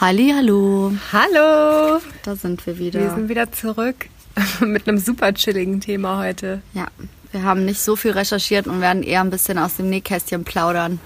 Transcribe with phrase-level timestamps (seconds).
[0.00, 0.92] Halli, hallo.
[1.12, 2.00] Hallo.
[2.22, 3.00] Da sind wir wieder.
[3.00, 4.06] Wir sind wieder zurück
[4.60, 6.62] mit einem super chilligen Thema heute.
[6.72, 6.86] Ja,
[7.32, 11.00] wir haben nicht so viel recherchiert und werden eher ein bisschen aus dem Nähkästchen plaudern.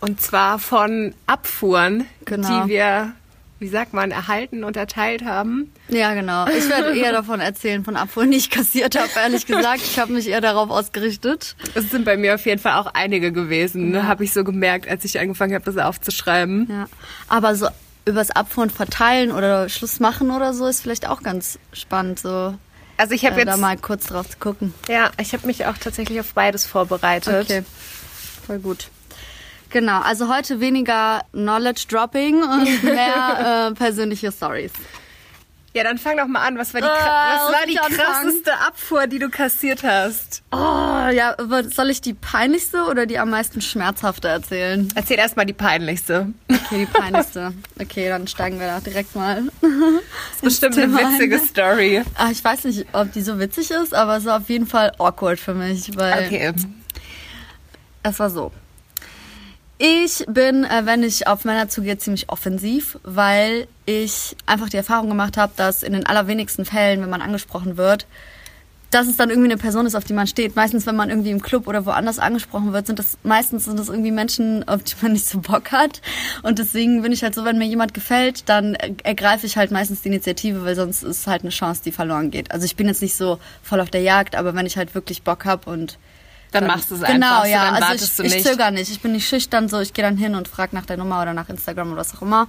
[0.00, 2.64] Und zwar von Abfuhren, Genau.
[2.64, 3.12] die wir,
[3.58, 5.72] wie sagt man, erhalten und erteilt haben.
[5.88, 6.46] Ja, genau.
[6.46, 9.82] Ich werde eher davon erzählen, von Abfuhren, die ich kassiert habe, ehrlich gesagt.
[9.82, 11.56] Ich habe mich eher darauf ausgerichtet.
[11.74, 14.06] Es sind bei mir auf jeden Fall auch einige gewesen, ne?
[14.06, 16.68] habe ich so gemerkt, als ich angefangen habe, das aufzuschreiben.
[16.70, 16.86] Ja.
[17.28, 17.66] Aber so
[18.10, 22.54] übers Abfuhren verteilen oder Schluss machen oder so ist vielleicht auch ganz spannend, so
[22.96, 24.74] Also ich habe äh, jetzt, da mal kurz drauf zu gucken.
[24.88, 27.44] ja, ich habe mich auch tatsächlich auf beides vorbereitet.
[27.44, 27.64] Okay,
[28.46, 28.88] voll gut.
[29.70, 34.72] Genau, also heute weniger Knowledge Dropping und mehr äh, persönliche Stories.
[35.72, 36.58] Ja, dann fang doch mal an.
[36.58, 36.90] Was war die, kra-
[37.46, 37.96] was war die anfangen?
[37.96, 40.42] krasseste Abfuhr, die du kassiert hast?
[40.50, 41.36] Oh, ja,
[41.72, 44.88] soll ich die peinlichste oder die am meisten schmerzhafte erzählen?
[44.96, 46.26] Erzähl erst mal die peinlichste.
[46.50, 47.52] Okay, die peinlichste.
[47.80, 49.44] Okay, dann steigen wir da direkt mal.
[49.60, 51.46] Das ist bestimmt eine witzige ein.
[51.46, 52.02] Story.
[52.16, 54.92] Ah, ich weiß nicht, ob die so witzig ist, aber es ist auf jeden Fall
[54.98, 56.52] awkward für mich, weil Okay.
[58.02, 58.50] es war so.
[59.82, 65.08] Ich bin, äh, wenn ich auf Männer zugehe, ziemlich offensiv, weil ich einfach die Erfahrung
[65.08, 68.06] gemacht habe, dass in den allerwenigsten Fällen, wenn man angesprochen wird,
[68.90, 70.54] dass es dann irgendwie eine Person ist, auf die man steht.
[70.54, 73.88] Meistens, wenn man irgendwie im Club oder woanders angesprochen wird, sind das meistens sind das
[73.88, 76.02] irgendwie Menschen, auf die man nicht so Bock hat.
[76.42, 80.02] Und deswegen bin ich halt so, wenn mir jemand gefällt, dann ergreife ich halt meistens
[80.02, 82.50] die Initiative, weil sonst ist halt eine Chance, die verloren geht.
[82.50, 85.22] Also ich bin jetzt nicht so voll auf der Jagd, aber wenn ich halt wirklich
[85.22, 85.96] Bock habe und
[86.52, 87.44] Dann machst du es genau, einfach.
[87.44, 87.70] so, ja.
[87.72, 88.46] dann also ich, ich nicht.
[88.46, 88.90] zögere nicht.
[88.90, 91.32] Ich bin nicht schüchtern, so ich gehe dann hin und frage nach der Nummer oder
[91.32, 92.48] nach Instagram oder was auch immer.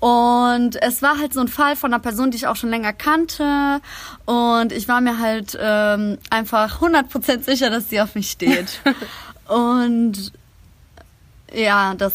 [0.00, 2.92] Und es war halt so ein Fall von einer Person, die ich auch schon länger
[2.92, 3.80] kannte.
[4.26, 8.80] Und ich war mir halt ähm, einfach 100% sicher, dass sie auf mich steht.
[9.48, 10.32] und
[11.52, 12.12] ja, das,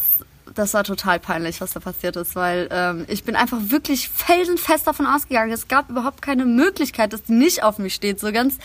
[0.55, 4.88] das war total peinlich, was da passiert ist, weil ähm, ich bin einfach wirklich felsenfest
[4.88, 8.19] davon ausgegangen, es gab überhaupt keine Möglichkeit, dass die nicht auf mich steht.
[8.19, 8.58] So ganz,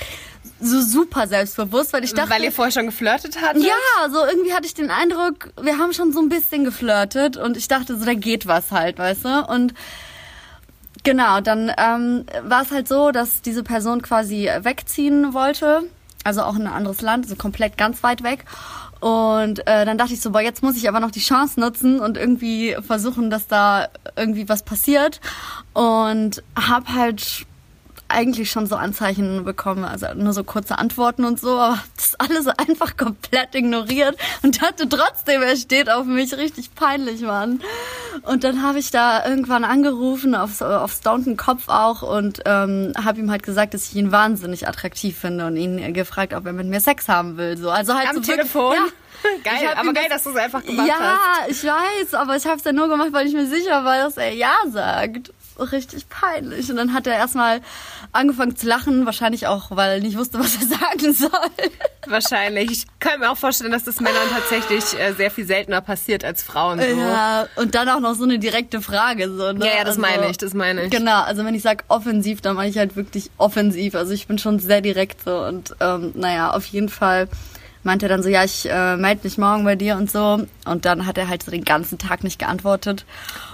[0.60, 2.30] so super selbstbewusst, weil ich dachte...
[2.30, 3.62] Weil ihr vorher schon geflirtet hattet?
[3.62, 7.56] Ja, so irgendwie hatte ich den Eindruck, wir haben schon so ein bisschen geflirtet und
[7.56, 9.44] ich dachte so, da geht was halt, weißt du?
[9.46, 9.74] Und
[11.02, 15.82] genau, dann ähm, war es halt so, dass diese Person quasi wegziehen wollte,
[16.24, 18.44] also auch in ein anderes Land, also komplett ganz weit weg.
[19.04, 22.00] Und äh, dann dachte ich so, boah, jetzt muss ich aber noch die Chance nutzen
[22.00, 25.20] und irgendwie versuchen, dass da irgendwie was passiert.
[25.74, 27.44] Und hab halt
[28.08, 32.46] eigentlich schon so Anzeichen bekommen, also nur so kurze Antworten und so, aber das alles
[32.46, 37.60] einfach komplett ignoriert und hatte trotzdem, er steht auf mich, richtig peinlich, Mann.
[38.22, 43.18] Und dann habe ich da irgendwann angerufen, auf, auf Staunton Kopf auch und ähm, habe
[43.20, 46.66] ihm halt gesagt, dass ich ihn wahnsinnig attraktiv finde und ihn gefragt, ob er mit
[46.68, 47.56] mir Sex haben will.
[47.56, 48.74] So, also halt Am so wirklich- Telefon?
[48.74, 48.82] Ja.
[49.42, 51.50] Geil, aber geil, das- dass du es einfach gemacht ja, hast.
[51.50, 54.18] ich weiß, aber ich habe es ja nur gemacht, weil ich mir sicher war, dass
[54.18, 55.32] er Ja sagt.
[55.58, 56.68] Richtig peinlich.
[56.70, 57.60] Und dann hat er erstmal
[58.12, 61.70] angefangen zu lachen, wahrscheinlich auch, weil er nicht wusste, was er sagen soll.
[62.06, 62.70] Wahrscheinlich.
[62.70, 66.42] Ich kann mir auch vorstellen, dass das Männern tatsächlich äh, sehr viel seltener passiert als
[66.42, 66.80] Frauen.
[66.80, 66.86] So.
[66.86, 69.30] Ja, und dann auch noch so eine direkte Frage.
[69.30, 69.64] So, ne?
[69.66, 70.90] Ja, ja, das Also, meine ich, das meine ich.
[70.90, 73.94] Genau, also wenn ich sage offensiv, dann meine ich halt wirklich offensiv.
[73.94, 77.28] Also ich bin schon sehr direkt so und ähm, naja, auf jeden Fall
[77.84, 80.44] meinte er dann so, ja, ich äh, melde mich morgen bei dir und so.
[80.64, 83.04] Und dann hat er halt so den ganzen Tag nicht geantwortet.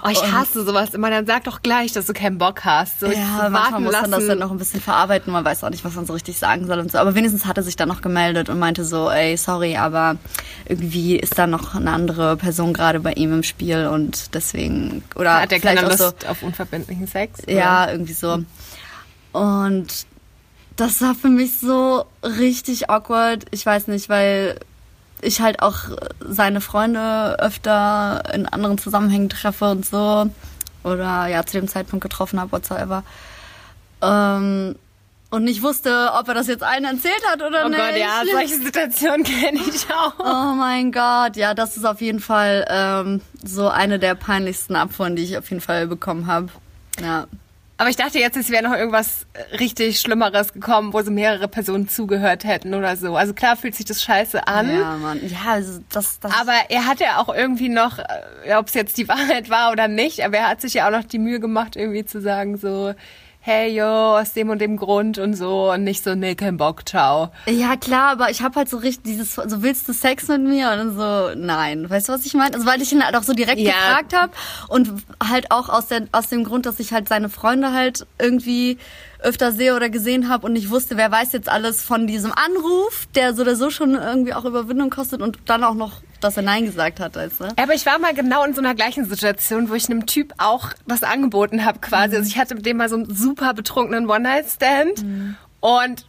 [0.05, 1.11] Oh, ich Und- hasse sowas immer.
[1.11, 3.01] Dann sag doch gleich, dass du keinen Bock hast.
[3.01, 4.29] So, Ja, manchmal muss man das lassen.
[4.29, 5.33] dann noch ein bisschen verarbeiten.
[5.33, 6.99] Man weiß auch nicht, was man so richtig sagen soll und so.
[6.99, 10.17] Aber wenigstens hat er sich dann noch gemeldet und meinte so, ey, sorry, aber
[10.69, 15.41] irgendwie ist da noch eine andere Person gerade bei ihm im Spiel und deswegen, oder
[15.41, 17.43] Hat der vielleicht keine auch so, Lust auf unverbindlichen Sex?
[17.43, 17.53] oder?
[17.53, 18.45] ja, irgendwie so.
[19.33, 20.07] Und
[20.81, 23.45] das war für mich so richtig awkward.
[23.51, 24.59] Ich weiß nicht, weil
[25.21, 25.77] ich halt auch
[26.21, 30.31] seine Freunde öfter in anderen Zusammenhängen treffe und so.
[30.83, 33.03] Oder ja, zu dem Zeitpunkt getroffen habe, whatsoever.
[34.01, 34.77] Ähm,
[35.29, 37.79] und nicht wusste, ob er das jetzt allen erzählt hat oder Oh nicht.
[37.79, 40.15] Gott, ja, solche Situationen kenne ich auch.
[40.19, 45.15] Oh mein Gott, ja, das ist auf jeden Fall ähm, so eine der peinlichsten Abfuhren,
[45.15, 46.49] die ich auf jeden Fall bekommen habe.
[47.01, 47.27] Ja.
[47.81, 49.27] Aber ich dachte jetzt, es wäre noch irgendwas
[49.59, 53.17] richtig Schlimmeres gekommen, wo so mehrere Personen zugehört hätten oder so.
[53.17, 54.69] Also klar fühlt sich das scheiße an.
[54.71, 55.19] Ja, Mann.
[55.27, 56.31] Ja, also das, das.
[56.39, 59.89] Aber er hat ja auch irgendwie noch, äh, ob es jetzt die Wahrheit war oder
[59.89, 62.93] nicht, aber er hat sich ja auch noch die Mühe gemacht, irgendwie zu sagen so,
[63.43, 66.87] hey yo, aus dem und dem Grund und so und nicht so, nee, kein Bock,
[66.87, 67.31] ciao.
[67.47, 70.71] ja, klar, aber ich habe halt so richtig dieses, so willst du Sex mit mir?
[70.73, 71.89] Und so, nein.
[71.89, 72.55] Weißt du, was ich meine?
[72.55, 73.73] Also weil ich ihn halt auch so direkt Ja.
[73.73, 74.33] gefragt habe
[74.69, 74.91] und
[75.27, 78.77] halt auch aus, der, aus dem Grund, dass ich halt seine Freunde halt irgendwie
[79.21, 83.07] öfter sehe oder gesehen habe und nicht wusste, wer weiß jetzt alles von diesem Anruf,
[83.15, 86.43] der so oder so schon irgendwie auch Überwindung kostet und dann auch noch dass er
[86.43, 87.43] Nein gesagt hat, weißt?
[87.57, 90.71] Aber ich war mal genau in so einer gleichen Situation, wo ich einem Typ auch
[90.87, 92.17] was angeboten habe quasi.
[92.17, 95.05] Also ich hatte mit dem mal so einen super betrunkenen One-Night-Stand
[95.61, 96.07] und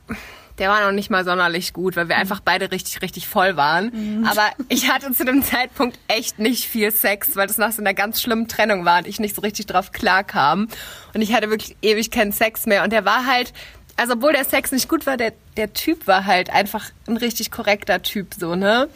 [0.58, 3.92] der war noch nicht mal sonderlich gut, weil wir einfach beide richtig, richtig voll waren.
[4.30, 7.94] Aber ich hatte zu dem Zeitpunkt echt nicht viel Sex, weil das nach so einer
[7.96, 10.68] ganz schlimmen Trennung war und ich nicht so richtig drauf klarkam.
[11.16, 12.84] Und ich hatte wirklich ewig keinen Sex mehr.
[12.84, 13.54] Und der war halt,
[13.96, 17.50] also obwohl der Sex nicht gut war, der, der Typ war halt einfach ein richtig
[17.50, 18.88] korrekter Typ, so, ne?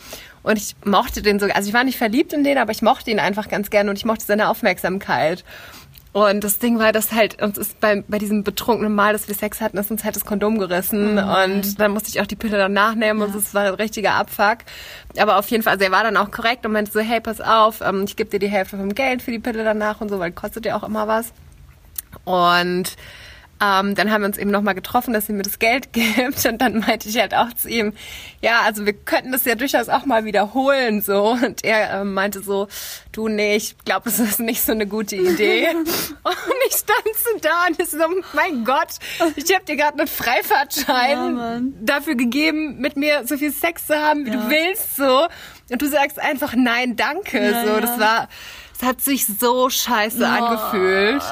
[0.45, 3.09] Und ich mochte den so, also ich war nicht verliebt in den, aber ich mochte
[3.09, 5.43] ihn einfach ganz gerne und ich mochte seine Aufmerksamkeit.
[6.13, 9.33] Und das Ding war, dass halt uns ist bei, bei diesem betrunkenen Mal, dass wir
[9.33, 12.35] Sex hatten, ist uns halt das Kondom gerissen Oh und dann musste ich auch die
[12.35, 14.59] Pille dann nachnehmen und es war ein richtiger Abfuck.
[15.17, 17.41] Aber auf jeden Fall, also er war dann auch korrekt und meinte so, hey, pass
[17.41, 20.19] auf, ähm, ich gebe dir die Hälfte vom Geld für die Pille danach und so,
[20.19, 21.33] weil kostet ja auch immer was.
[22.23, 22.95] Und
[23.65, 26.45] ähm, dann haben wir uns eben nochmal getroffen, dass sie mir das Geld gibt.
[26.45, 27.93] Und dann meinte ich halt auch zu ihm,
[28.41, 31.01] ja, also wir könnten das ja durchaus auch mal wiederholen.
[31.01, 31.29] so.
[31.31, 32.67] Und er ähm, meinte so,
[33.11, 35.67] du, nee, ich glaube, das ist nicht so eine gute Idee.
[35.75, 35.87] und
[36.67, 37.97] ich stand so da und ich so,
[38.33, 38.89] mein Gott,
[39.35, 43.95] ich habe dir gerade einen Freifahrtschein Ja, dafür gegeben, mit mir so viel Sex zu
[43.95, 44.35] haben, wie Ja.
[44.37, 44.95] du willst.
[44.97, 45.27] so.
[45.71, 47.43] Und du sagst einfach nein, danke.
[47.43, 48.27] Ja, so, das war...
[48.77, 51.23] Es hat sich so scheiße angefühlt.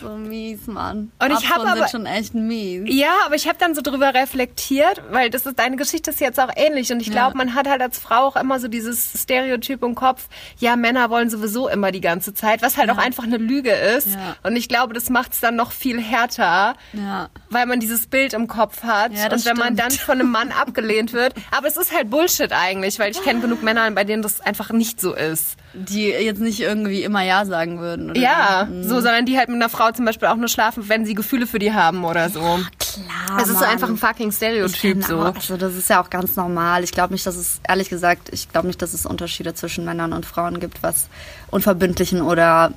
[0.00, 1.10] So mies, Mann.
[1.18, 2.82] Und ich hab Abfuhren aber- schon echt mies.
[2.86, 6.38] Ja, aber ich habe dann so drüber reflektiert, weil das ist deine Geschichte ist jetzt
[6.40, 7.12] auch ähnlich und ich Ja.
[7.14, 10.28] glaube, man hat halt als Frau auch immer so dieses Stereotyp im Kopf,
[10.58, 14.08] ja, Männer wollen sowieso immer die ganze Zeit, was halt auch einfach eine Lüge ist
[14.08, 14.36] Ja.
[14.42, 17.28] und ich glaube, das macht es dann noch viel härter, Ja.
[17.50, 19.80] weil man dieses Bild im Kopf hat Ja, und wenn man stimmt.
[19.80, 23.40] dann von einem Mann abgelehnt wird, aber es ist halt Bullshit eigentlich, weil ich kenne
[23.40, 25.56] genug Männer, bei denen das einfach nicht so ist.
[25.74, 28.10] Die jetzt nicht irgendwie immer Ja sagen würden.
[28.10, 31.04] Oder Ja, so, sondern die halt mit einer Frau zum Beispiel auch nur schlafen, wenn
[31.06, 32.40] sie Gefühle für die haben oder so.
[32.40, 33.40] Klar.
[33.40, 35.18] Es ist so einfach ein fucking Stereotyp so.
[35.20, 36.84] auch- Also das ist ja auch ganz normal.
[36.84, 40.12] Ich glaube nicht, dass es, ehrlich gesagt, ich glaube nicht, dass es Unterschiede zwischen Männern
[40.12, 41.08] und Frauen gibt, was
[41.50, 42.72] unverbindlichen oder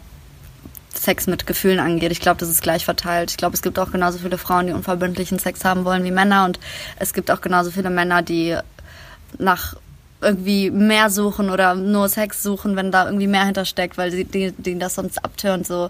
[0.93, 2.11] Sex mit Gefühlen angeht.
[2.11, 3.31] Ich glaube, das ist gleich verteilt.
[3.31, 6.45] Ich glaube, es gibt auch genauso viele Frauen, die unverbindlichen Sex haben wollen wie Männer
[6.45, 6.59] und
[6.97, 8.57] es gibt auch genauso viele Männer, die
[9.37, 9.75] nach
[10.21, 14.51] irgendwie mehr suchen oder nur Sex suchen, wenn da irgendwie mehr hintersteckt, weil sie die,
[14.51, 15.89] die das sonst abtönt so.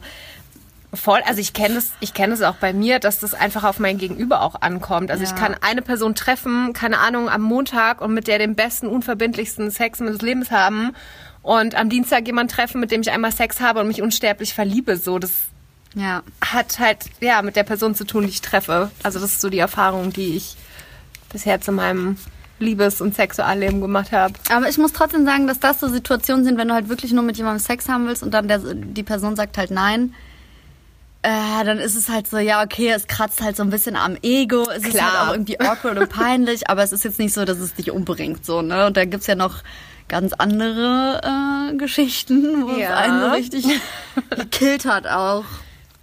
[0.91, 3.77] Voll, also ich kenne das, ich kenne es auch bei mir, dass das einfach auf
[3.77, 5.11] mein Gegenüber auch ankommt.
[5.11, 5.29] Also Ja.
[5.29, 9.69] ich kann eine Person treffen, keine Ahnung, am Montag und mit der den besten, unverbindlichsten
[9.69, 10.95] Sex meines Lebens haben
[11.43, 14.97] und am Dienstag jemand treffen, mit dem ich einmal Sex habe und mich unsterblich verliebe.
[14.97, 15.31] So, das
[15.93, 16.23] Ja.
[16.43, 18.89] hat halt ja mit der Person zu tun, die ich treffe.
[19.03, 20.55] Also das ist so die Erfahrung, die ich
[21.31, 22.17] bisher zu meinem
[22.57, 24.33] Liebes- und Sexualleben gemacht habe.
[24.51, 27.23] Aber ich muss trotzdem sagen, dass das so Situationen sind, wenn du halt wirklich nur
[27.23, 30.15] mit jemandem Sex haben willst und dann der, die Person sagt halt nein.
[31.21, 34.15] Äh, dann ist es halt so, ja, okay, es kratzt halt so ein bisschen am
[34.21, 34.63] Ego.
[34.69, 35.11] Es ist Klar.
[35.19, 37.91] halt auch irgendwie awkward und peinlich, aber es ist jetzt nicht so, dass es dich
[37.91, 38.85] umbringt, so, ne?
[38.85, 39.57] Und da gibt's ja noch
[40.07, 41.21] ganz andere
[41.71, 42.91] äh, Geschichten, wo Ja.
[42.91, 43.65] es einen so richtig
[44.29, 45.43] gekillt hat auch.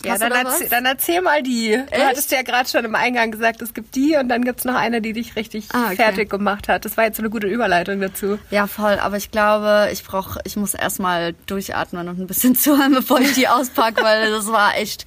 [0.04, 0.68] Ja, du dann, was?
[0.68, 1.70] dann erzähl mal die.
[1.70, 2.04] Du Echt?
[2.06, 5.00] hattest ja gerade schon im Eingang gesagt, es gibt die und dann gibt's noch eine,
[5.00, 5.96] die dich richtig Ah, okay.
[5.96, 6.84] fertig gemacht hat.
[6.84, 8.38] Das war jetzt so eine gute Überleitung dazu.
[8.50, 8.98] Ja, voll.
[9.00, 13.32] Aber ich glaube, ich brauch, ich muss erstmal durchatmen und ein bisschen zuhören, bevor ich
[13.32, 15.06] die auspacke, weil das war echt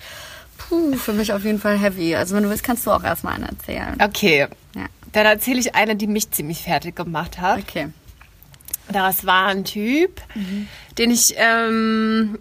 [0.58, 2.16] puh, für mich auf jeden Fall heavy.
[2.16, 3.96] Also wenn du willst, kannst du auch erstmal eine erzählen.
[4.02, 4.48] Okay.
[4.76, 4.86] Ja.
[5.14, 7.60] Dann erzähle ich eine, die mich ziemlich fertig gemacht hat.
[7.60, 7.90] Okay.
[8.92, 10.68] Das war ein Typ, Mhm.
[10.98, 12.40] den ich, ähm,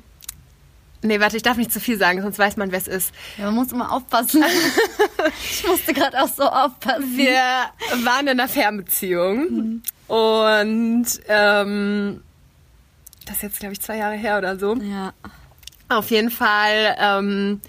[1.02, 3.12] nee, warte, ich darf nicht zu viel sagen, sonst weiß man, wer es ist.
[3.36, 4.44] Ja, man muss immer aufpassen.
[5.50, 7.16] ich musste gerade auch so aufpassen.
[7.16, 7.40] Wir
[8.04, 12.22] waren in einer Fernbeziehung und ähm,
[13.26, 14.74] das ist jetzt, glaube ich, zwei Jahre her oder so.
[14.76, 15.12] Ja.
[15.90, 17.60] Auf jeden Fall, ähm,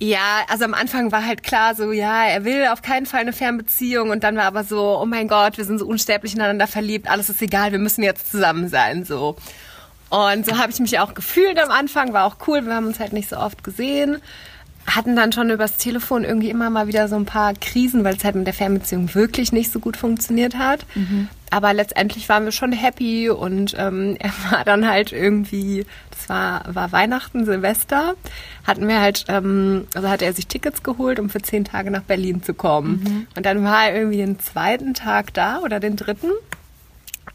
[0.00, 3.32] ja, also am Anfang war halt klar so, ja, er will auf keinen Fall eine
[3.32, 7.08] Fernbeziehung und dann war aber so, oh mein Gott, wir sind so unsterblich ineinander verliebt,
[7.08, 9.36] alles ist egal, wir müssen jetzt zusammen sein, so.
[10.12, 13.00] Und so habe ich mich auch gefühlt am Anfang, war auch cool, wir haben uns
[13.00, 14.18] halt nicht so oft gesehen,
[14.86, 18.22] hatten dann schon übers Telefon irgendwie immer mal wieder so ein paar Krisen, weil es
[18.22, 20.84] halt mit der Fernbeziehung wirklich nicht so gut funktioniert hat.
[21.50, 26.62] Aber letztendlich waren wir schon happy und ähm, er war dann halt irgendwie, das war,
[26.66, 28.12] war Weihnachten, Silvester,
[28.66, 32.02] hatten wir halt, ähm, also hatte er sich Tickets geholt, um für zehn Tage nach
[32.02, 33.26] Berlin zu kommen.
[33.34, 36.32] Und dann war er irgendwie den zweiten Tag da oder den dritten.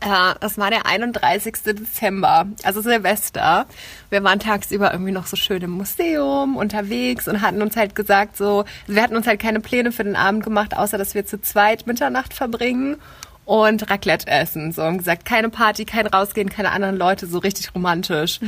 [0.03, 1.55] Ja, das war der 31.
[1.65, 3.65] Dezember, also Silvester.
[4.09, 8.37] Wir waren tagsüber irgendwie noch so schön im Museum unterwegs und hatten uns halt gesagt,
[8.37, 11.41] so, wir hatten uns halt keine Pläne für den Abend gemacht, außer dass wir zu
[11.41, 12.97] zweit Mitternacht verbringen
[13.45, 14.71] und Raclette essen.
[14.71, 18.39] So, und gesagt, keine Party, kein Rausgehen, keine anderen Leute, so richtig romantisch.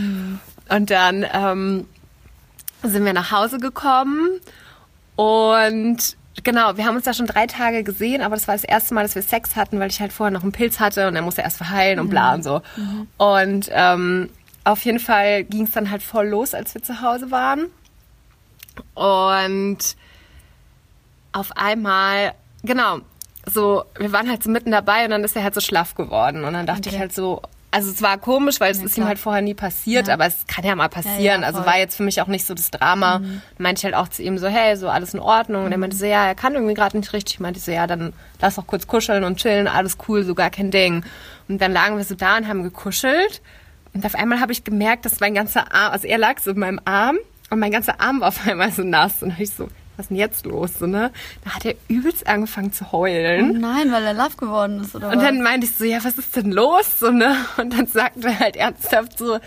[0.69, 1.87] Und dann ähm,
[2.83, 4.39] sind wir nach Hause gekommen
[5.15, 8.93] und genau, wir haben uns da schon drei Tage gesehen, aber das war das erste
[8.93, 11.21] Mal, dass wir Sex hatten, weil ich halt vorher noch einen Pilz hatte und er
[11.21, 12.61] musste erst verheilen und bla und so.
[13.17, 14.29] Und ähm,
[14.63, 17.65] auf jeden Fall ging es dann halt voll los, als wir zu Hause waren.
[18.93, 19.77] Und
[21.31, 22.99] auf einmal, genau,
[23.45, 26.43] so, wir waren halt so mitten dabei und dann ist er halt so schlaff geworden.
[26.43, 26.89] Und dann dachte Okay.
[26.95, 29.07] ich halt so, also es war komisch, weil es Ja, ist ihm klar.
[29.09, 30.13] halt vorher nie passiert, Ja.
[30.15, 31.41] aber es kann ja mal passieren.
[31.41, 31.61] Ja, also.
[31.61, 31.65] Mhm.
[31.65, 33.21] war jetzt für mich auch nicht so das Drama.
[33.57, 35.65] Meinte ich halt auch zu ihm so, hey, so alles in Ordnung.
[35.65, 37.35] Und er meinte so, ja, er kann irgendwie gerade nicht richtig.
[37.35, 40.49] Ich meinte so, ja, dann lass doch kurz kuscheln und chillen, alles cool, so gar
[40.49, 41.03] kein Ding.
[41.47, 43.41] Und dann lagen wir so da und haben gekuschelt.
[43.93, 46.59] Und auf einmal habe ich gemerkt, dass mein ganzer Arm, also er lag so in
[46.59, 47.17] meinem Arm
[47.49, 49.21] und mein ganzer Arm war auf einmal so nass.
[49.23, 49.67] Und ich so,
[49.99, 50.79] was ist denn jetzt los?
[50.79, 51.11] So, ne?
[51.43, 53.59] Da hat er übelst angefangen zu heulen.
[53.59, 55.23] Nein, weil er love geworden ist, oder Und was?
[55.23, 56.99] dann meinte ich so, ja, was ist denn los?
[56.99, 57.35] So, ne?
[57.57, 59.39] Und dann sagte er halt ernsthaft so,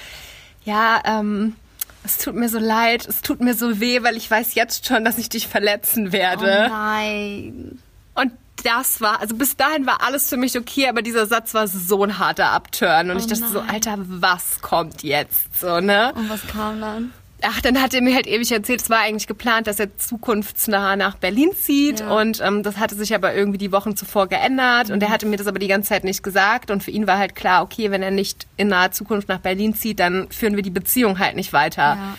[0.65, 1.57] ja, ähm,
[2.05, 5.05] es tut mir so leid, es tut mir so weh, weil ich weiß jetzt schon,
[5.05, 6.67] dass ich dich verletzen oh werde.
[6.69, 7.79] nein.
[8.15, 8.33] Und
[8.65, 12.05] das war, also bis dahin war alles für mich okay, aber dieser Satz war so
[12.05, 13.11] ein harter Upturn.
[13.11, 13.71] Und Oh ich dachte so, nein.
[13.71, 15.59] Alter, was kommt jetzt?
[15.61, 16.13] So, ne?
[16.15, 17.13] Und was kam dann?
[17.45, 20.97] Ach, dann hat er mir halt ewig erzählt, es war eigentlich geplant, dass er zukunftsnah
[20.97, 22.19] nach Berlin zieht Ja.
[22.21, 25.37] und ähm, das hatte sich aber irgendwie die Wochen zuvor geändert und er hatte mir
[25.37, 28.03] das aber die ganze Zeit nicht gesagt und für ihn war halt klar, okay, wenn
[28.03, 31.53] er nicht in naher Zukunft nach Berlin zieht, dann führen wir die Beziehung halt nicht
[31.53, 31.83] weiter.
[31.97, 32.15] Ja.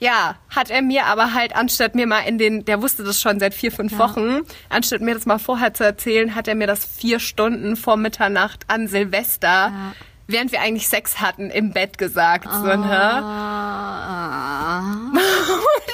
[0.00, 3.40] Ja, hat er mir aber halt, anstatt mir mal in den, der wusste das schon
[3.40, 3.98] seit vier, fünf Ja.
[3.98, 7.96] Wochen, anstatt mir das mal vorher zu erzählen, hat er mir das vier Stunden vor
[7.96, 9.92] Mitternacht an Silvester, Ja.
[10.28, 12.44] Während wir eigentlich Sex hatten, im Bett gesagt.
[12.52, 13.22] So, ne?
[13.22, 14.80] Ah.
[15.12, 15.20] Und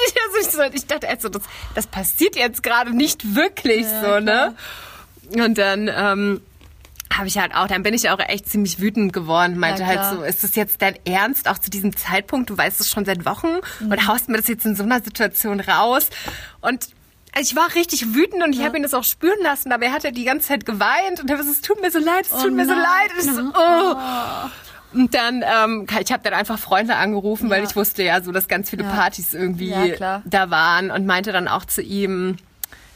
[0.08, 0.14] ich,
[0.52, 1.42] also ich, dachte, also das,
[1.74, 4.54] das passiert jetzt gerade nicht wirklich so, ne?
[5.32, 6.42] Und dann ähm,
[7.12, 9.56] habe ich halt auch, dann bin ich auch echt ziemlich wütend geworden.
[9.58, 12.50] Meinte Ja, halt so, ist das jetzt dein Ernst, auch zu diesem Zeitpunkt?
[12.50, 13.92] Du weißt es schon seit Wochen Mhm.
[13.92, 16.10] und haust mir das jetzt in so einer Situation raus.
[16.60, 16.88] Und
[17.40, 20.04] ich war richtig wütend und ich habe ihn das auch spüren lassen, aber er hat
[20.04, 22.32] ja die ganze Zeit geweint und er war so, es tut mir so leid, es
[22.32, 23.10] Oh tut mir so leid.
[23.20, 23.96] Und so, oh.
[24.94, 27.68] Und dann, ähm, ich habe dann einfach Freunde angerufen, weil Ja.
[27.68, 28.90] ich wusste ja so, dass ganz viele Ja.
[28.90, 32.36] Partys irgendwie Ja, da waren und meinte dann auch zu ihm,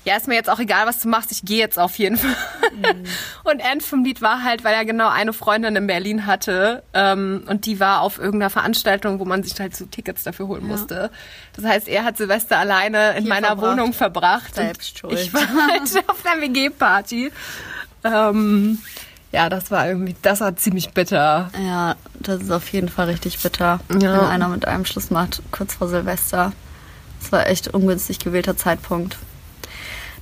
[0.09, 2.35] ja, ist mir jetzt auch egal, was du machst, ich gehe jetzt auf jeden Fall.
[2.73, 3.05] Mhm.
[3.45, 7.45] Und End vom Lied war halt, weil er genau eine Freundin in Berlin hatte ähm,
[7.47, 11.11] und die war auf irgendeiner Veranstaltung, wo man sich halt so Tickets dafür holen musste.
[11.55, 13.73] Das heißt, er hat Silvester alleine in Hier meiner verbracht.
[13.73, 14.55] Wohnung verbracht.
[14.55, 15.19] Selbst schuld.
[15.19, 17.31] Ich war halt auf einer WG-Party.
[18.05, 18.79] Ähm,
[19.33, 21.51] ja, das war irgendwie, das war ziemlich bitter.
[21.63, 23.99] Ja, das ist auf jeden Fall richtig bitter, Ja.
[24.01, 26.53] wenn einer mit einem Schluss macht, kurz vor Silvester.
[27.21, 29.17] Das war echt ungünstig gewählter Zeitpunkt.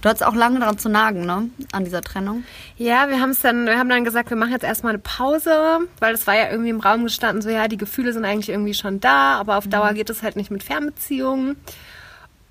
[0.06, 1.50] Du hattest auch lange daran zu nagen, ne?
[1.72, 2.44] An dieser Trennung.
[2.76, 5.80] Ja, wir haben es dann, wir haben dann gesagt, wir machen jetzt erstmal eine Pause,
[5.98, 8.74] weil es war ja irgendwie im Raum gestanden, so ja, die Gefühle sind eigentlich irgendwie
[8.74, 11.56] schon da, aber auf Dauer geht es halt nicht mit Fernbeziehungen.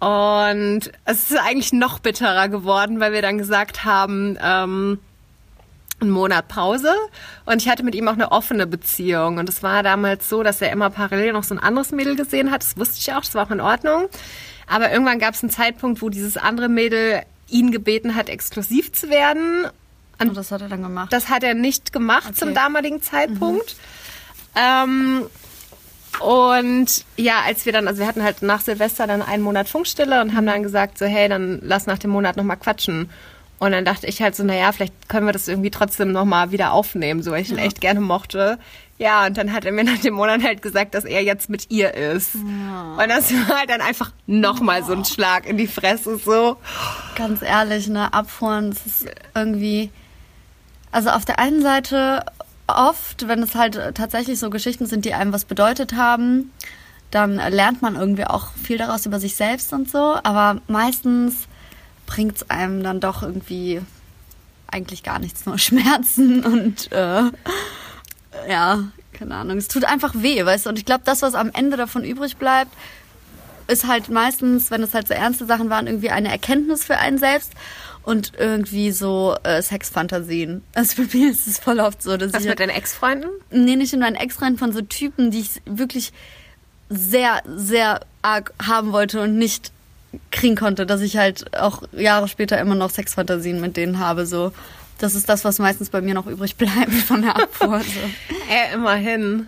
[0.02, 5.00] Und es ist eigentlich noch bitterer geworden, weil wir dann gesagt haben, ähm,
[6.02, 6.94] einen Monat Pause
[7.46, 10.62] und ich hatte mit ihm auch eine offene Beziehung und es war damals so, dass
[10.62, 13.34] er immer parallel noch so ein anderes Mädel gesehen hat, das wusste ich auch, das
[13.34, 14.10] war auch in Ordnung,
[14.68, 17.24] aber irgendwann gab es einen Zeitpunkt, wo dieses andere Mädel
[17.56, 19.68] ihn gebeten hat, exklusiv zu werden
[20.20, 21.12] Und das hat er dann gemacht.
[21.14, 22.56] das hat er nicht gemacht zum Okay.
[22.56, 23.76] damaligen Zeitpunkt.
[24.56, 25.26] Ähm,
[26.22, 30.22] und ja, als wir dann, also wir hatten halt nach Silvester dann einen Monat Funkstille
[30.22, 33.10] und haben dann gesagt, so hey, dann lass nach dem Monat nochmal quatschen.
[33.58, 36.72] Und dann dachte ich halt so, naja, vielleicht können wir das irgendwie trotzdem nochmal wieder
[36.74, 38.60] aufnehmen, so weil ich ihn echt gerne mochte.
[38.98, 41.70] Ja, und dann hat er mir nach dem Monat halt gesagt, dass er jetzt mit
[41.70, 42.36] ihr ist.
[42.36, 46.58] Und das war halt dann einfach nochmal so ein Schlag in die Fresse, so.
[47.16, 49.92] Ganz ehrlich, ne, Abfuhren, das ist irgendwie.
[50.94, 52.24] Also auf der einen Seite
[52.68, 56.52] oft, wenn es halt tatsächlich so Geschichten sind, die einem was bedeutet haben,
[57.12, 60.18] dann lernt man irgendwie auch viel daraus über sich selbst und so.
[60.24, 61.48] Aber meistens
[62.06, 63.82] bringt es einem dann doch irgendwie
[64.68, 67.24] eigentlich gar nichts, nur Schmerzen und äh,
[68.50, 69.58] ja, keine Ahnung.
[69.58, 70.70] Es tut einfach weh, weißt du.
[70.70, 72.72] Und ich glaube, das, was am Ende davon übrig bleibt,
[73.68, 77.18] ist halt meistens, wenn es halt so ernste Sachen waren, irgendwie eine Erkenntnis für einen
[77.18, 77.54] selbst
[78.04, 80.62] und irgendwie so äh, Sexfantasien.
[80.76, 83.30] Also bei mir ist es voll oft so, dass Was ich mit deinen Ex-Freunden?
[83.50, 86.14] nee, nicht in meinen Ex-Freunden von so Typen, die ich wirklich
[86.90, 89.72] sehr, sehr arg haben wollte und nicht
[90.32, 94.28] kriegen konnte, dass ich halt auch Jahre später immer noch Sexfantasien mit denen habe.
[94.28, 94.52] So,
[94.98, 97.82] das ist das, was meistens bei mir noch übrig bleibt von der Abfuhr.
[98.50, 99.48] Äh, immerhin.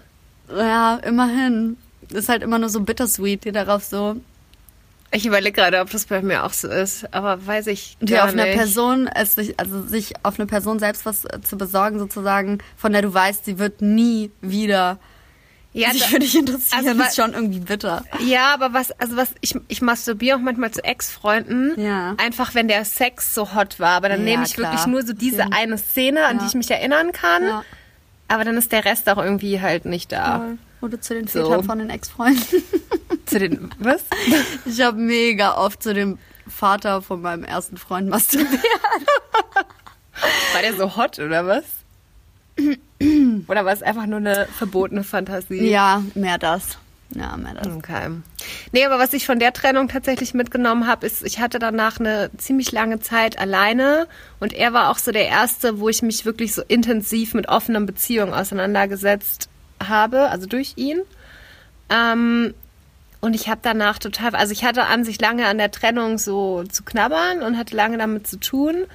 [0.49, 1.77] Ja, immerhin.
[2.09, 4.15] Ist halt immer nur so bittersweet, die darauf so,
[5.11, 8.25] Ich überlege gerade, ob das bei mir auch so ist, aber weiß ich die gar
[8.25, 8.57] auf einer nicht.
[8.57, 13.01] Person, es sich, also sich auf eine Person selbst was zu besorgen, sozusagen, von der
[13.01, 14.99] du weißt, sie wird nie wieder
[15.73, 18.03] Ja, sich für dich interessieren, also ist schon irgendwie bitter.
[18.25, 21.79] Ja, aber was, also was, ich, ich masturbiere auch manchmal zu Ex-Freunden.
[21.79, 22.15] Ja.
[22.17, 23.91] Einfach, wenn der Sex so hot war.
[23.91, 24.71] Aber dann Ja, nehme ich klar.
[24.71, 25.53] wirklich nur so diese Stimmt.
[25.55, 26.41] eine Szene, an Ja.
[26.43, 27.43] die ich mich erinnern kann.
[27.43, 27.63] Ja.
[28.27, 30.45] Aber dann ist der Rest auch irgendwie halt nicht da.
[30.81, 31.43] Oder zu den So.
[31.43, 32.63] Vätern von den Ex-Freunden.
[33.25, 34.03] Zu den, was?
[34.65, 38.51] Ich habe mega oft zu dem Vater von meinem ersten Freund masturbiert.
[40.53, 41.63] War der so hot oder was?
[43.47, 45.69] Oder war es einfach nur eine verbotene Fantasie?
[45.69, 46.77] Ja, mehr das.
[47.15, 47.67] Ja, mehr das.
[47.67, 48.09] Okay.
[48.73, 52.29] Nee, aber was ich von der Trennung tatsächlich mitgenommen habe, ist, ich hatte danach eine
[52.37, 54.07] ziemlich lange Zeit alleine
[54.39, 57.85] und er war auch so der Erste, wo ich mich wirklich so intensiv mit offenen
[57.85, 59.47] Beziehungen auseinandergesetzt
[59.81, 61.01] habe, also durch ihn.
[61.89, 62.53] Ähm,
[63.21, 66.63] und ich habe danach total, also ich hatte an sich lange an der Trennung so
[66.63, 68.85] zu knabbern und hatte lange damit zu tun.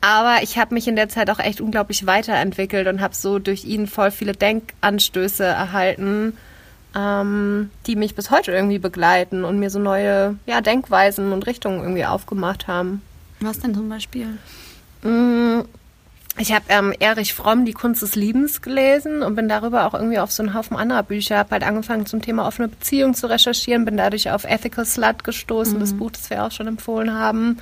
[0.00, 3.64] Aber ich habe mich in der Zeit auch echt unglaublich weiterentwickelt und habe so durch
[3.64, 6.34] ihn voll viele Denkanstöße erhalten,
[6.96, 11.80] ähm, die mich bis heute irgendwie begleiten und mir so neue ja, Denkweisen und Richtungen
[11.80, 13.02] irgendwie aufgemacht haben.
[13.40, 14.38] Was denn zum Beispiel?
[15.02, 15.62] Mm,
[16.38, 20.20] Ich habe ähm, Erich Fromm Die Kunst des Liebens gelesen und bin darüber auch irgendwie
[20.20, 21.38] auf so einen Haufen anderer Bücher.
[21.38, 25.80] Habe halt angefangen zum Thema offene Beziehung zu recherchieren, bin dadurch auf Ethical Slut gestoßen,
[25.80, 27.58] das Buch, das wir auch schon empfohlen haben.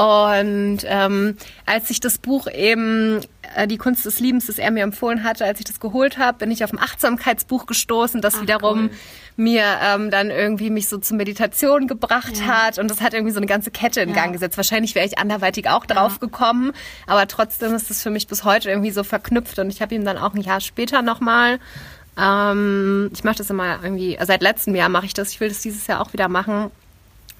[0.00, 3.20] Und ähm, als ich das Buch eben,
[3.54, 6.38] äh, die Kunst des Liebens, das er mir empfohlen hatte, als ich das geholt habe,
[6.38, 8.90] bin ich auf ein Achtsamkeitsbuch gestoßen, das wiederum cool.
[9.36, 12.78] mir ähm, dann irgendwie mich so zur Meditation gebracht hat.
[12.78, 14.14] Und das hat irgendwie so eine ganze Kette in Ja.
[14.14, 14.56] Gang gesetzt.
[14.56, 16.72] Wahrscheinlich wäre ich anderweitig auch drauf gekommen,
[17.06, 19.58] aber trotzdem ist es für mich bis heute irgendwie so verknüpft.
[19.58, 21.58] Und ich habe ihm dann auch ein Jahr später nochmal,
[22.18, 25.60] ähm, ich mache das immer irgendwie, seit letztem Jahr mache ich das, ich will das
[25.60, 26.70] dieses Jahr auch wieder machen,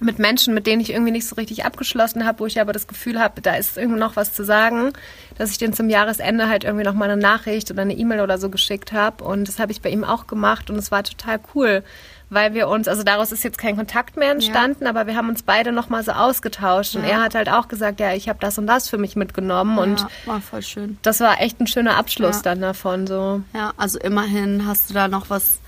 [0.01, 2.87] mit Menschen, mit denen ich irgendwie nicht so richtig abgeschlossen habe, wo ich aber das
[2.87, 4.93] Gefühl habe, da ist irgendwie noch was zu sagen,
[5.39, 8.39] dass ich denen zum Jahresende halt irgendwie noch mal eine Nachricht oder eine E-Mail oder
[8.39, 11.39] so geschickt habe und das habe ich bei ihm auch gemacht und es war total
[11.55, 11.83] cool,
[12.31, 15.43] weil wir uns, also daraus ist jetzt kein Kontakt mehr entstanden, aber wir haben uns
[15.43, 17.11] beide noch mal so ausgetauscht und Ja.
[17.11, 20.01] er hat halt auch gesagt, ja, ich habe das und das für mich mitgenommen und
[20.01, 20.99] ja, war voll schön.
[21.03, 22.43] das war echt ein schöner Abschluss Ja.
[22.43, 23.43] dann davon so.
[23.53, 25.59] Ja, also immerhin hast du da noch was,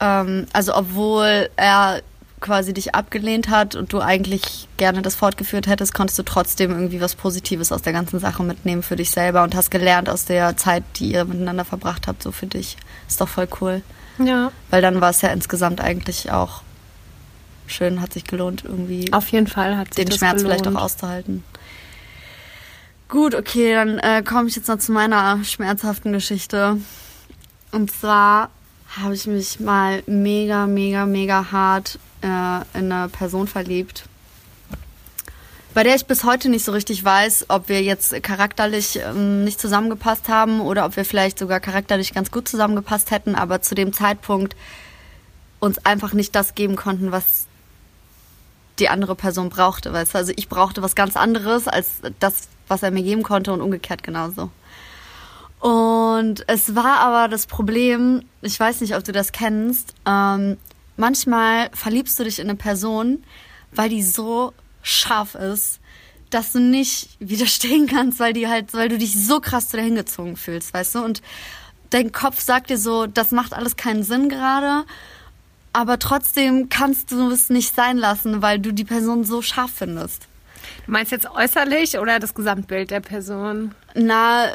[0.00, 2.02] ähm, also obwohl er
[2.44, 7.00] quasi dich abgelehnt hat und du eigentlich gerne das fortgeführt hättest, konntest du trotzdem irgendwie
[7.00, 10.54] was Positives aus der ganzen Sache mitnehmen für dich selber und hast gelernt aus der
[10.58, 12.76] Zeit, die ihr miteinander verbracht habt, so für dich.
[13.08, 13.82] Ist doch voll cool.
[14.18, 14.52] Ja.
[14.68, 16.62] Weil dann war es ja insgesamt eigentlich auch
[17.66, 20.78] schön, hat sich gelohnt, irgendwie Auf jeden Fall hat sich den Schmerz vielleicht gelohnt.
[20.78, 21.42] auch auszuhalten.
[23.08, 26.76] Gut, okay, dann äh, komme ich jetzt noch zu meiner schmerzhaften Geschichte.
[27.72, 28.50] Und zwar
[29.00, 34.04] habe ich mich mal mega, mega, mega hart äh, in eine Person verliebt,
[35.74, 39.60] bei der ich bis heute nicht so richtig weiß, ob wir jetzt charakterlich ähm, nicht
[39.60, 43.92] zusammengepasst haben oder ob wir vielleicht sogar charakterlich ganz gut zusammengepasst hätten, aber zu dem
[43.92, 44.56] Zeitpunkt
[45.58, 47.46] uns einfach nicht das geben konnten, was
[48.78, 49.92] die andere Person brauchte.
[49.92, 50.18] Weißt du?
[50.18, 54.02] Also ich brauchte was ganz anderes als das, was er mir geben konnte und umgekehrt
[54.02, 54.50] genauso.
[55.60, 60.58] Und es war aber das Problem, ich weiß nicht, ob du das kennst, ähm,
[60.96, 63.24] manchmal verliebst du dich in eine Person,
[63.72, 64.52] weil die so
[64.82, 65.80] scharf ist,
[66.30, 69.86] dass du nicht widerstehen kannst, weil die halt, weil du dich so krass zu der
[69.86, 71.04] hingezogen fühlst, weißt du?
[71.04, 71.22] Und
[71.90, 74.84] dein Kopf sagt dir so, das macht alles keinen Sinn gerade,
[75.72, 80.28] aber trotzdem kannst du es nicht sein lassen, weil du die Person so scharf findest.
[80.86, 83.74] Du meinst jetzt äußerlich oder das Gesamtbild der Person?
[83.94, 84.48] Na,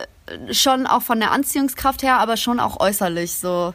[0.52, 3.74] schon auch von der Anziehungskraft her, aber schon auch äußerlich so.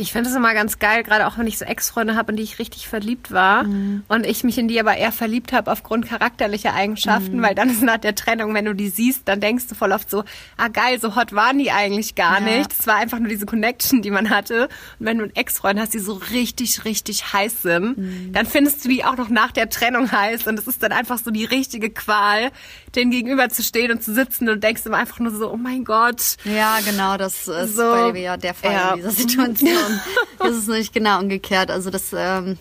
[0.00, 2.42] Ich finde es immer ganz geil, gerade auch wenn ich so Ex-Freunde habe, in die
[2.42, 3.66] ich richtig verliebt war
[4.08, 7.82] und ich mich in die aber eher verliebt habe aufgrund charakterlicher Eigenschaften, weil dann ist
[7.82, 10.24] nach der Trennung, wenn du die siehst, dann denkst du voll oft so,
[10.56, 12.58] ah geil, so hot waren die eigentlich gar Ja.
[12.58, 12.72] nicht.
[12.72, 14.68] Es war einfach nur diese Connection, die man hatte.
[14.98, 18.88] Und wenn du einen Ex-Freund hast, die so richtig, richtig heiß sind, dann findest du
[18.88, 21.90] die auch noch nach der Trennung heiß und es ist dann einfach so die richtige
[21.90, 22.50] Qual,
[22.94, 25.84] denen gegenüber zu stehen und zu sitzen und denkst immer einfach nur so, oh mein
[25.84, 28.90] Gott, Ja, genau, das ist So, bei mir ja der Fall ja.
[28.90, 29.68] in dieser Situation.
[30.38, 31.70] das ist nicht genau umgekehrt.
[31.70, 32.58] Also das, ähm,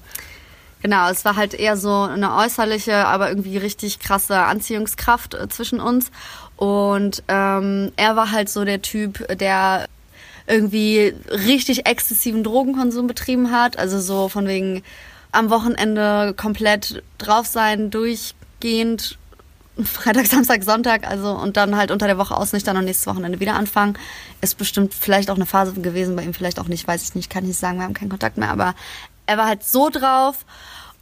[0.82, 5.80] genau, es war halt eher so eine äußerliche, aber irgendwie richtig krasse Anziehungskraft äh, zwischen
[5.80, 6.12] uns.
[6.56, 9.86] Und ähm, er war halt so der Typ, der
[10.48, 13.78] irgendwie richtig exzessiven Drogenkonsum betrieben hat.
[13.78, 14.84] Also so von wegen
[15.32, 19.19] am Wochenende komplett drauf sein, durchgehend
[19.86, 23.56] Freitag, Samstag, Sonntag, also und dann halt unter der Woche ausnüchtern und nächstes Wochenende wieder
[23.56, 23.98] anfangen.
[24.42, 27.30] Ist bestimmt vielleicht auch eine Phase gewesen, bei ihm vielleicht auch nicht, weiß ich nicht,
[27.30, 28.76] kann ich nicht sagen, wir haben keinen Kontakt mehr, aber
[29.26, 30.46] er war halt so drauf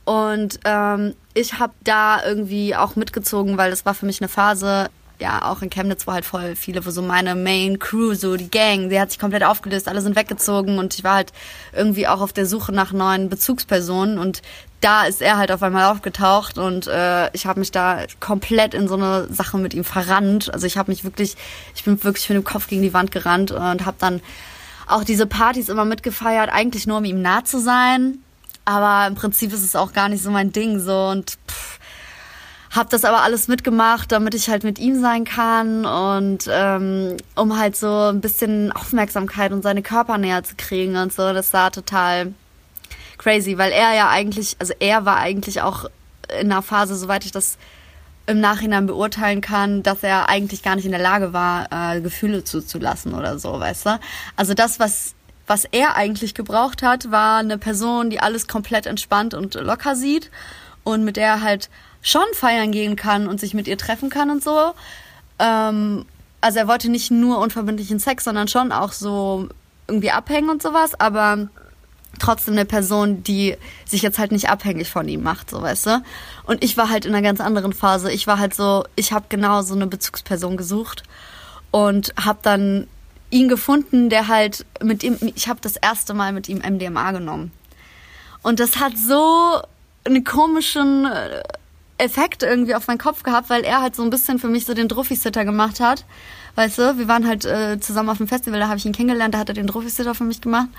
[0.07, 4.89] und ähm, ich habe da irgendwie auch mitgezogen, weil das war für mich eine Phase,
[5.19, 8.49] ja auch in Chemnitz, wo halt voll viele, wo so meine Main Crew, so die
[8.49, 11.33] Gang, die hat sich komplett aufgelöst, alle sind weggezogen und ich war halt
[11.73, 14.41] irgendwie auch auf der Suche nach neuen Bezugspersonen und
[14.81, 18.87] da ist er halt auf einmal aufgetaucht und äh, ich habe mich da komplett in
[18.87, 20.53] so eine Sache mit ihm verrannt.
[20.53, 21.35] Also ich habe mich wirklich,
[21.75, 24.21] ich bin wirklich mit dem Kopf gegen die Wand gerannt und habe dann
[24.85, 28.19] auch diese Partys immer mitgefeiert, eigentlich nur um ihm nah zu sein.
[28.65, 31.79] Aber im Prinzip ist es auch gar nicht so mein Ding so und pff,
[32.71, 37.57] habe das aber alles mitgemacht, damit ich halt mit ihm sein kann und ähm, um
[37.57, 41.33] halt so ein bisschen Aufmerksamkeit und seine Körpernähe zu kriegen und so.
[41.33, 42.33] Das war total
[43.17, 45.85] crazy, weil er ja eigentlich, also er war eigentlich auch
[46.39, 47.57] in einer Phase, soweit ich das
[48.25, 52.43] im Nachhinein beurteilen kann, dass er eigentlich gar nicht in der Lage war, äh, Gefühle
[52.43, 53.99] zuzulassen oder so, weißt du?
[54.35, 55.15] Also das, was
[55.47, 60.29] was er eigentlich gebraucht hat, war eine Person, die alles komplett entspannt und locker sieht
[60.83, 61.69] und mit der er halt
[62.01, 64.73] schon feiern gehen kann und sich mit ihr treffen kann und so.
[65.39, 66.05] Ähm,
[66.41, 69.49] also er wollte nicht nur unverbindlichen Sex, sondern schon auch so
[69.87, 71.49] irgendwie abhängen und sowas, aber
[72.19, 73.55] trotzdem eine Person, die
[73.85, 76.03] sich jetzt halt nicht abhängig von ihm macht, so weißt du.
[76.45, 78.11] Und ich war halt in einer ganz anderen Phase.
[78.11, 81.03] Ich war halt so, ich habe genau so eine Bezugsperson gesucht
[81.71, 82.87] und habe dann
[83.29, 87.51] ihn gefunden, der halt mit ihm, ich habe das erste Mal mit ihm MDMA genommen.
[88.41, 89.61] Und das hat so
[90.05, 91.43] einen komischen äh,
[91.97, 94.73] Effekt irgendwie auf meinen Kopf gehabt, weil er halt so ein bisschen für mich so
[94.73, 96.05] den Druffi-Sitter gemacht hat.
[96.55, 99.33] Weißt du, wir waren halt äh, zusammen auf dem Festival, da habe ich ihn kennengelernt,
[99.33, 100.69] da hat er den Druffi-Sitter für mich gemacht.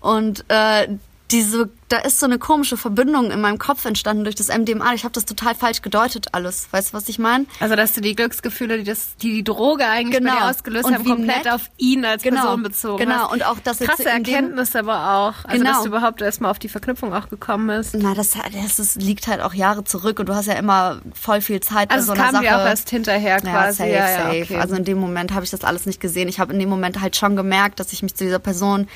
[0.00, 0.88] Und äh,
[1.32, 4.92] diese, da ist so eine komische Verbindung in meinem Kopf entstanden durch das MDMA.
[4.94, 6.68] Ich habe das total falsch gedeutet alles.
[6.70, 7.46] Weißt du, was ich meine?
[7.58, 10.34] Also, dass du die Glücksgefühle, die, das, die die Droge eigentlich genau.
[10.34, 11.52] bei dir ausgelöst und haben, komplett nett.
[11.52, 12.42] auf ihn als genau.
[12.42, 13.32] Person bezogen Genau, hast.
[13.32, 15.44] und auch das Krasse Erkenntnis aber auch.
[15.44, 15.72] Also, genau.
[15.72, 17.94] dass du überhaupt erstmal auf die Verknüpfung auch gekommen bist.
[17.98, 21.40] Na, das, das ist, liegt halt auch Jahre zurück und du hast ja immer voll
[21.40, 22.44] viel Zeit also bei so einer kam Sache.
[22.44, 23.84] dir auch erst hinterher quasi.
[23.84, 24.42] Ja, safe, ja, safe.
[24.42, 24.56] okay.
[24.56, 26.28] Also in dem Moment habe ich das alles nicht gesehen.
[26.28, 28.86] Ich habe in dem Moment halt schon gemerkt, dass ich mich zu dieser Person,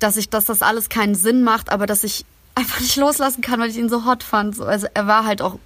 [0.00, 3.60] dass ich, dass das alles keinen Sinn macht, aber dass ich einfach nicht loslassen kann,
[3.60, 4.56] weil ich ihn so hot fand.
[4.56, 5.58] So, also er war halt auch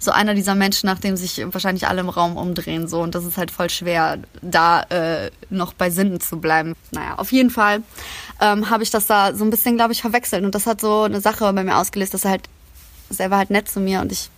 [0.00, 2.88] so einer dieser Menschen, nach dem sich wahrscheinlich alle im Raum umdrehen.
[2.88, 6.74] So und das ist halt voll schwer, da äh, noch bei Sinnen zu bleiben.
[6.92, 7.82] Naja, auf jeden Fall
[8.40, 11.02] ähm, habe ich das da so ein bisschen, glaube ich, verwechselt und das hat so
[11.02, 12.48] eine Sache bei mir ausgelöst, dass er halt,
[13.16, 14.30] er war halt nett zu mir und ich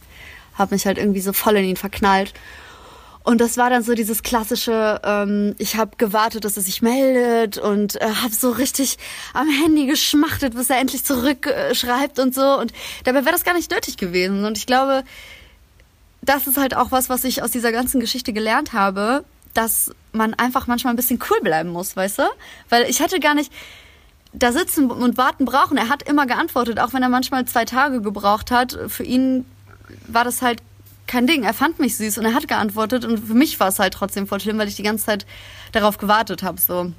[0.55, 2.33] habe mich halt irgendwie so voll in ihn verknallt.
[3.23, 7.59] Und das war dann so dieses klassische, ähm, ich habe gewartet, dass er sich meldet
[7.59, 8.97] und äh, habe so richtig
[9.35, 12.59] am Handy geschmachtet, bis er endlich zurückschreibt äh, und so.
[12.59, 12.73] Und
[13.05, 14.45] dabei wäre das gar nicht nötig gewesen.
[14.47, 15.05] Und ich glaube,
[16.23, 20.33] das ist halt auch was, was ich aus dieser ganzen Geschichte gelernt habe, dass man
[20.35, 22.23] einfach manchmal ein bisschen cool bleiben muss, weißt du?
[22.71, 23.53] Weil ich hätte gar nicht
[24.33, 25.77] da sitzen und warten brauchen.
[25.77, 28.79] Er hat immer geantwortet, auch wenn er manchmal zwei Tage gebraucht hat.
[28.89, 29.45] Für ihn
[30.07, 30.63] war das halt
[31.11, 31.43] kein Ding.
[31.43, 34.29] Er fand mich süß und er hat geantwortet und für mich war es halt trotzdem
[34.29, 35.27] voll schlimm, weil ich die ganze Zeit
[35.73, 36.61] darauf gewartet habe.
[36.61, 36.93] So.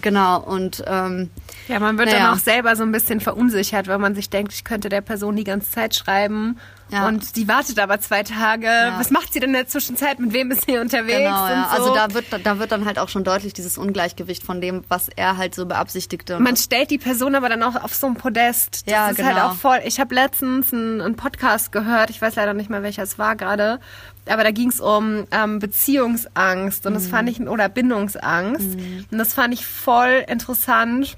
[0.00, 1.30] Genau, und ähm,
[1.68, 2.26] ja, man wird naja.
[2.26, 5.36] dann auch selber so ein bisschen verunsichert, weil man sich denkt, ich könnte der Person
[5.36, 6.58] die ganze Zeit schreiben
[6.92, 7.08] Ja.
[7.08, 8.68] und die wartet aber zwei Tage.
[8.98, 10.20] Was macht sie denn in der Zwischenzeit?
[10.20, 11.18] Mit wem ist sie unterwegs?
[11.18, 11.68] genau, ja.
[11.70, 11.82] so.
[11.82, 15.08] Also da wird, da wird dann halt auch schon deutlich dieses Ungleichgewicht von dem, was
[15.08, 16.38] er halt so beabsichtigte.
[16.38, 18.86] Man stellt die Person aber dann auch auf so ein Podest.
[18.86, 19.48] Das Ja, ist halt genau.
[19.48, 19.80] auch voll.
[19.84, 23.36] Ich habe letztens einen, einen Podcast gehört, ich weiß leider nicht mehr, welcher es war
[23.36, 23.80] gerade,
[24.26, 28.66] aber da ging es um ähm, Beziehungsangst und das fand ich oder Bindungsangst
[29.10, 31.16] und das fand ich voll interessant.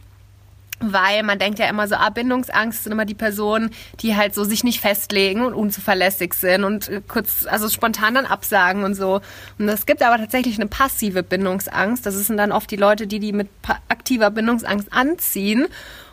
[0.80, 4.44] Weil man denkt ja immer so, ah, Bindungsangst sind immer die Personen, die halt so
[4.44, 9.20] sich nicht festlegen und unzuverlässig sind und äh, kurz, also spontan dann absagen und so.
[9.58, 12.04] Und es gibt aber tatsächlich eine passive Bindungsangst.
[12.04, 13.48] Das sind dann oft die Leute, die die mit
[13.88, 15.68] aktiver Bindungsangst anziehen.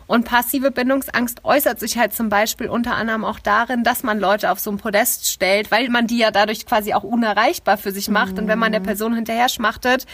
[0.06, 4.50] Und passive Bindungsangst äußert sich halt zum Beispiel unter anderem auch darin, dass man Leute
[4.50, 8.08] auf so ein Podest stellt, weil man die ja dadurch quasi auch unerreichbar für sich
[8.08, 8.38] macht.
[8.38, 10.06] Und wenn man der Person hinterher schmachtet,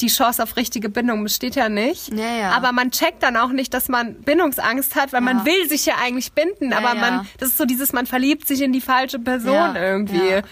[0.00, 2.12] die Chance auf richtige Bindung besteht ja nicht.
[2.14, 2.50] Ja, ja.
[2.50, 5.46] Aber man checkt dann auch nicht, dass man Bindungsangst hat, weil man Ja.
[5.46, 6.72] will sich ja eigentlich binden.
[6.72, 10.42] Aber man, das ist so dieses, man verliebt sich in die falsche Person irgendwie.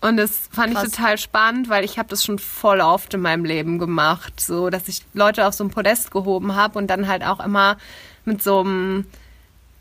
[0.00, 0.88] Und das fand Krass.
[0.88, 4.68] ich total spannend, weil ich habe das schon voll oft in meinem Leben gemacht, so
[4.68, 7.76] dass ich Leute auf so ein Podest gehoben habe und dann halt auch immer
[8.24, 9.06] mit so einem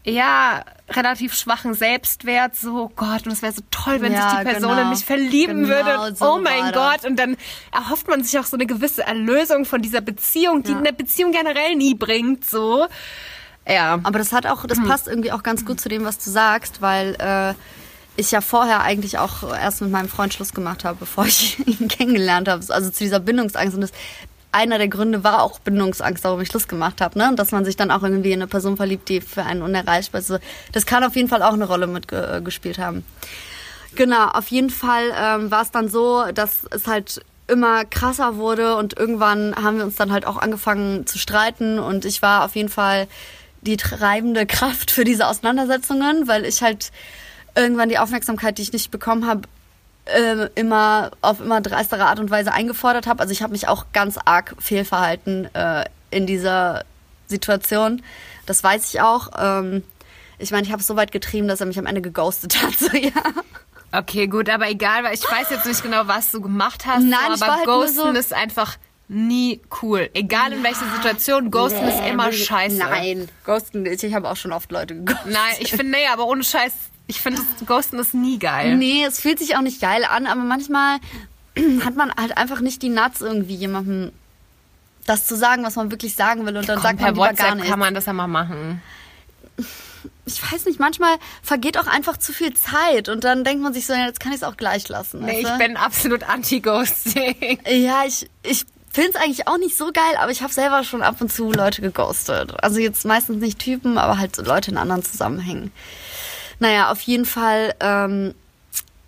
[0.04, 4.46] ja relativ schwachen Selbstwert so Gott und es wäre so toll, wenn Ja, sich die
[4.46, 4.82] Person genau.
[4.82, 6.16] in mich verlieben Genau würde.
[6.16, 7.02] so oh mein war das.
[7.02, 7.38] Gott und dann
[7.72, 10.78] erhofft man sich auch so eine gewisse Erlösung von dieser Beziehung, die Ja.
[10.80, 12.88] eine Beziehung generell nie bringt so.
[13.68, 14.00] Ja.
[14.04, 16.82] Aber das hat auch, das passt irgendwie auch ganz gut zu dem, was du sagst,
[16.82, 17.54] weil äh,
[18.18, 21.88] ich ja vorher eigentlich auch erst mit meinem Freund Schluss gemacht habe, bevor ich ihn
[21.88, 22.66] kennengelernt habe.
[22.74, 23.76] Also zu dieser Bindungsangst.
[23.76, 23.92] Und das,
[24.52, 27.18] einer der Gründe war auch Bindungsangst, warum ich Schluss gemacht habe.
[27.18, 27.30] Ne?
[27.30, 30.20] Und dass man sich dann auch irgendwie in eine Person verliebt, die für einen unerreichbar
[30.20, 30.34] ist.
[30.72, 33.06] Das kann auf jeden Fall auch eine Rolle mitgespielt haben.
[33.96, 38.78] Genau, auf jeden Fall ähm, war es dann so, dass es halt immer krasser wurde
[38.78, 42.56] und irgendwann haben wir uns dann halt auch angefangen zu streiten und ich war auf
[42.56, 43.08] jeden Fall
[43.62, 46.92] die treibende Kraft für diese Auseinandersetzungen, weil ich halt
[47.56, 49.42] irgendwann die Aufmerksamkeit, die ich nicht bekommen habe,
[50.06, 53.20] äh, immer auf immer dreistere Art und Weise eingefordert habe.
[53.22, 56.84] Also ich habe mich auch ganz arg fehlverhalten äh, in dieser
[57.28, 58.02] Situation.
[58.46, 59.30] Das weiß ich auch.
[59.38, 59.84] Ähm,
[60.40, 62.74] ich meine, ich habe es so weit getrieben, dass er mich am Ende geghostet hat.
[62.80, 63.12] So, ja.
[63.94, 67.04] Okay, gut, aber egal, weil ich weiß jetzt nicht genau, was du gemacht hast.
[67.04, 68.78] Nein, so, ich aber war halt Ghosten so- ist einfach
[69.10, 70.10] nie cool.
[70.14, 72.78] Egal in welcher Situation, Ghosten ist immer scheiße.
[72.78, 75.34] Nein, Ghosten, ich, ich habe auch schon oft Leute geghostet.
[75.34, 76.72] Nein, ich finde, nee, aber ohne Scheiß,
[77.12, 78.78] ich finde, Ghosten ist nie geil.
[78.78, 81.00] Nee, es fühlt sich auch nicht geil an, aber manchmal
[81.86, 84.14] hat man halt einfach nicht die Nuts irgendwie jemandem
[85.06, 87.26] das zu sagen, was man wirklich sagen will und dann Komm, sagt man per lieber
[87.26, 87.70] gar WhatsApp nichts.
[87.70, 88.82] kann man das ja mal machen.
[90.26, 93.86] ich weiß nicht, manchmal vergeht auch einfach zu viel Zeit und dann denkt man sich
[93.88, 95.20] so, ja, jetzt kann ich es auch gleich lassen.
[95.26, 97.60] Nee, weißt ich bin absolut anti-Ghosting.
[97.68, 101.02] Ja, ich, ich finde es eigentlich auch nicht so geil, aber ich habe selber schon
[101.02, 102.54] ab und zu Leute geghostet.
[102.64, 105.72] Also jetzt meistens nicht Typen, aber halt so Leute in anderen Zusammenhängen.
[106.62, 108.36] Naja, auf jeden Fall ähm,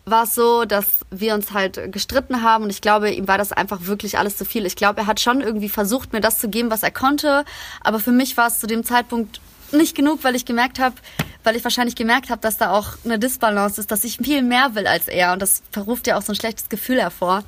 [0.05, 3.51] war es so, dass wir uns halt gestritten haben und ich glaube, ihm war das
[3.51, 4.65] einfach wirklich alles zu viel.
[4.65, 7.45] Ich glaube, er hat schon irgendwie versucht, mir das zu geben, was er konnte,
[7.81, 9.39] aber für mich war es zu dem Zeitpunkt
[9.71, 10.95] nicht genug, weil ich gemerkt habe,
[11.43, 14.73] weil ich wahrscheinlich gemerkt habe, dass da auch eine Disbalance ist, dass ich viel mehr
[14.73, 17.43] will als er und das verruft ja auch so ein schlechtes Gefühl hervor.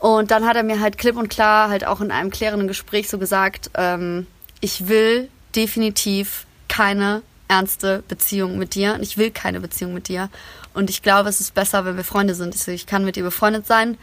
[0.00, 3.08] Und dann hat er mir halt klipp und klar halt auch in einem klärenden Gespräch
[3.08, 4.26] so gesagt, ähm,
[4.60, 10.30] ich will definitiv keine ernste Beziehung mit dir und ich will keine Beziehung mit dir.
[10.72, 12.54] Und ich glaube, es ist besser, wenn wir Freunde sind.
[12.54, 13.98] Ich, so, ich kann mit dir befreundet sein,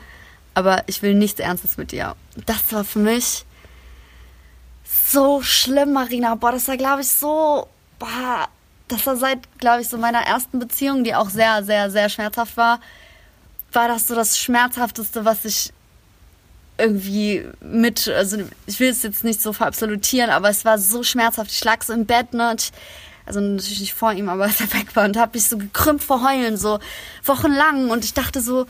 [0.53, 2.15] aber ich will nichts Ernstes mit dir.
[2.45, 3.45] Das war für mich
[4.85, 6.35] so schlimm, Marina.
[6.35, 7.67] Boah, das war, glaube ich, so.
[7.97, 8.47] Boah,
[8.87, 12.55] das war seit, glaube ich, so meiner ersten Beziehung, die auch sehr, sehr, sehr schmerzhaft
[12.55, 12.79] war,
[13.73, 15.73] war das so das Schmerzhafteste, was ich
[16.77, 21.51] irgendwie mit, also ich will es jetzt nicht so verabsolutieren, aber es war so schmerzhaft.
[21.51, 22.71] Ich lag so im Bett, ne, und ich,
[23.29, 26.03] also natürlich nicht vor ihm, aber als er weg war und hab mich so gekrümmt
[26.03, 26.79] vor Heulen, so
[27.23, 28.65] wochenlang und ich dachte so,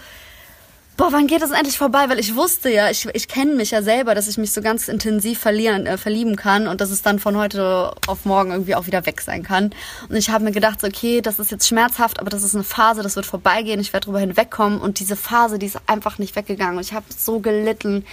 [0.98, 2.10] boah, wann geht das endlich vorbei?
[2.10, 4.90] Weil ich wusste ja, ich, ich kenne mich ja selber, dass ich mich so ganz
[4.90, 8.86] intensiv verlieren, äh, verlieben kann und dass es dann von heute auf morgen irgendwie auch
[8.86, 9.72] wieder weg sein kann.
[10.10, 12.66] Und ich habe mir gedacht, so, okay, das ist jetzt schmerzhaft, aber das ist eine
[12.66, 16.36] Phase, das wird vorbeigehen, ich werde drüber hinwegkommen und diese Phase, die ist einfach nicht
[16.36, 18.06] weggegangen und ich habe so gelitten.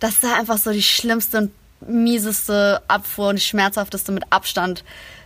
[0.00, 1.50] Das war einfach so die schlimmste und
[1.86, 4.82] mieseste Abfuhr und die schmerzhafteste mit Abstand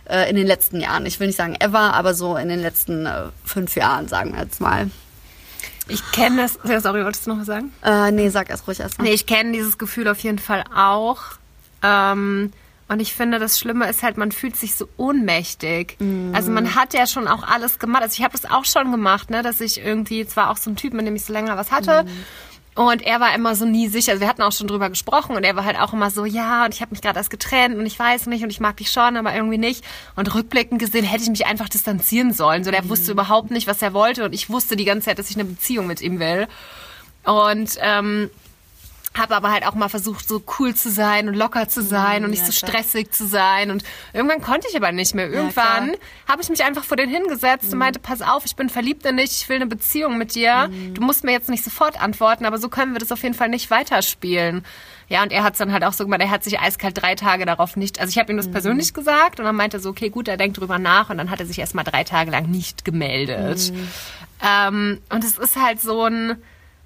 [0.09, 1.05] äh, in den letzten Jahren.
[1.05, 4.41] Ich will nicht sagen ever, aber so in den letzten äh, fünf Jahren, sagen wir
[4.43, 4.89] jetzt mal.
[5.87, 6.83] Ich kenne das.
[6.83, 7.71] Sorry, wolltest du noch was sagen?
[7.83, 9.05] Äh, nee, sag erst ruhig erst mal.
[9.05, 11.21] Nee, ich kenne dieses Gefühl auf jeden Fall auch.
[11.81, 12.51] Ähm,
[12.89, 15.95] und ich finde, das Schlimme ist halt, man fühlt sich so ohnmächtig.
[16.33, 18.01] Also man hat ja schon auch alles gemacht.
[18.01, 20.75] Also ich habe das auch schon gemacht, ne, dass ich irgendwie, zwar auch so ein
[20.75, 22.05] Typ, mit dem ich so länger was hatte.
[22.75, 24.11] Und er war immer so nie sicher.
[24.11, 26.65] Also wir hatten auch schon drüber gesprochen und er war halt auch immer so, ja,
[26.65, 28.91] und ich habe mich gerade erst getrennt und ich weiß nicht und ich mag dich
[28.91, 29.83] schon, aber irgendwie nicht.
[30.15, 32.63] Und rückblickend gesehen hätte ich mich einfach distanzieren sollen.
[32.63, 35.29] So, der wusste überhaupt nicht, was er wollte und ich wusste die ganze Zeit, dass
[35.29, 36.47] ich eine Beziehung mit ihm will.
[37.25, 38.29] Und ähm,
[39.19, 42.31] habe aber halt auch mal versucht, so cool zu sein und locker zu sein und
[42.31, 42.71] nicht ja, so klar.
[42.71, 43.69] stressig zu sein.
[43.69, 45.29] Und irgendwann konnte ich aber nicht mehr.
[45.29, 45.99] Irgendwann klar.
[46.27, 49.17] habe ich mich einfach vor den hingesetzt und meinte, pass auf, ich bin verliebt in
[49.17, 50.69] dich, ich will eine Beziehung mit dir.
[50.93, 53.49] Du musst mir jetzt nicht sofort antworten, aber so können wir das auf jeden Fall
[53.49, 54.63] nicht weiterspielen.
[55.09, 57.15] Ja, und er hat es dann halt auch so gemacht, er hat sich eiskalt drei
[57.15, 59.89] Tage darauf nicht, also ich habe ihm das persönlich gesagt und dann meinte er so,
[59.89, 62.45] okay, gut, er denkt drüber nach und dann hat er sich erstmal drei Tage lang
[62.45, 63.73] nicht gemeldet.
[64.41, 66.37] Ähm, und es ist halt so ein,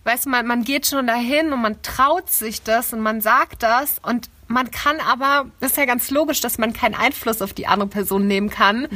[0.03, 3.63] weißt du, man, man geht schon dahin und man traut sich das und man sagt
[3.63, 7.53] das und man kann aber, das ist ja ganz logisch, dass man keinen Einfluss auf
[7.53, 8.87] die andere Person nehmen kann.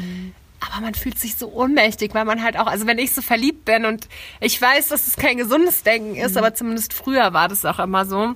[0.60, 3.64] Aber man fühlt sich so ohnmächtig, weil man halt auch, also wenn ich so verliebt
[3.66, 4.08] bin und
[4.40, 8.06] ich weiß, dass es kein gesundes Denken ist, aber zumindest früher war das auch immer
[8.06, 8.36] so.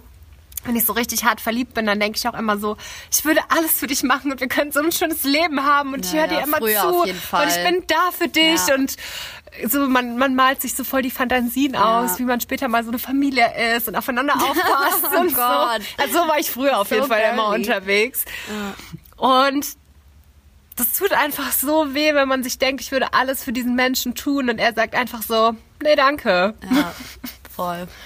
[0.64, 2.78] Wenn ich so richtig hart verliebt bin, dann denke ich auch immer so,
[3.12, 6.06] ich würde alles für dich machen und wir können so ein schönes Leben haben und
[6.06, 7.08] ich Ja, höre dir ja, immer früher zu und
[7.48, 8.76] ich bin da für dich Ja.
[8.76, 8.96] und
[9.68, 12.90] so man, man malt sich so voll die Fantasien aus, wie man später mal so
[12.90, 15.82] eine Familie ist und aufeinander aufpasst Oh und Gott.
[15.98, 16.04] so.
[16.04, 17.62] Also so war ich früher auf So jeden Fall immer girly.
[17.68, 18.26] unterwegs.
[19.18, 19.66] Und
[20.78, 24.16] das tut einfach so weh, wenn man sich denkt, ich würde alles für diesen Menschen
[24.16, 26.54] tun und er sagt einfach so, nee, danke.
[26.74, 26.94] Ja,
[27.54, 27.88] voll.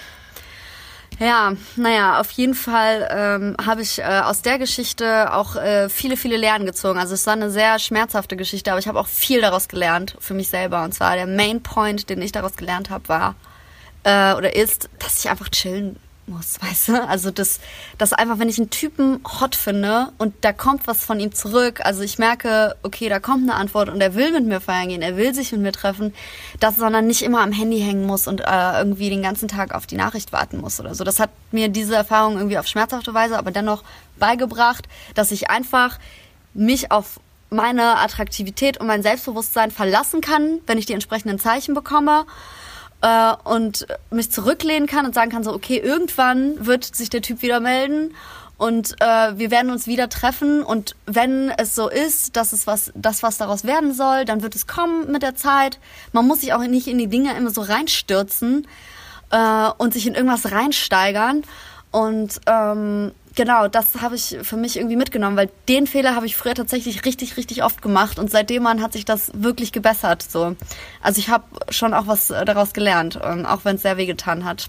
[1.19, 6.17] Ja, naja, auf jeden Fall ähm, habe ich äh, aus der Geschichte auch äh, viele,
[6.17, 6.99] viele Lernen gezogen.
[6.99, 10.34] Also es war eine sehr schmerzhafte Geschichte, aber ich habe auch viel daraus gelernt für
[10.34, 10.84] mich selber.
[10.84, 13.36] Und zwar der Main Point, den ich daraus gelernt habe, war
[14.04, 17.03] äh, oder ist, dass ich einfach chillen muss, weißt du?
[17.07, 17.59] Also das,
[17.97, 21.81] das einfach, wenn ich einen Typen hot finde und da kommt was von ihm zurück,
[21.83, 25.01] also ich merke, okay, da kommt eine Antwort und er will mit mir feiern gehen,
[25.01, 26.13] er will sich mit mir treffen,
[26.59, 29.85] dass sondern nicht immer am Handy hängen muss und äh, irgendwie den ganzen Tag auf
[29.85, 31.03] die Nachricht warten muss oder so.
[31.03, 33.83] Das hat mir diese Erfahrung irgendwie auf schmerzhafte Weise, aber dennoch
[34.17, 35.99] beigebracht, dass ich einfach
[36.53, 42.25] mich auf meine Attraktivität und mein Selbstbewusstsein verlassen kann, wenn ich die entsprechenden Zeichen bekomme
[43.05, 47.43] äh, und mich zurücklehnen kann und sagen kann, so, okay, irgendwann wird sich der Typ
[47.43, 48.15] wieder melden
[48.57, 52.91] und äh, wir werden uns wieder treffen und wenn es so ist, dass es was,
[52.95, 55.79] das was daraus werden soll, dann wird es kommen mit der Zeit.
[56.13, 58.67] Man muss sich auch nicht in die Dinge immer so reinstürzen
[59.29, 61.43] äh, und sich in irgendwas reinsteigern
[61.91, 66.36] und ähm, genau, das habe ich für mich irgendwie mitgenommen, weil den Fehler habe ich
[66.36, 70.24] früher tatsächlich richtig, richtig oft gemacht und seitdem an hat sich das wirklich gebessert.
[70.24, 70.56] So,
[71.02, 74.45] also ich habe schon auch was äh, daraus gelernt, ähm, auch wenn es sehr wehgetan
[74.45, 74.67] hat.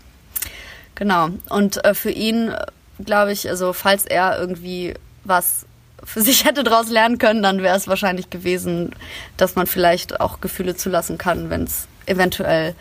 [0.94, 1.28] Genau.
[1.48, 2.66] Und äh, für ihn äh,
[3.04, 5.66] glaube ich, also falls er irgendwie was
[6.02, 8.90] für sich hätte daraus lernen können, dann wäre es wahrscheinlich gewesen,
[9.36, 12.74] dass man vielleicht auch Gefühle zulassen kann, wenn es eventuell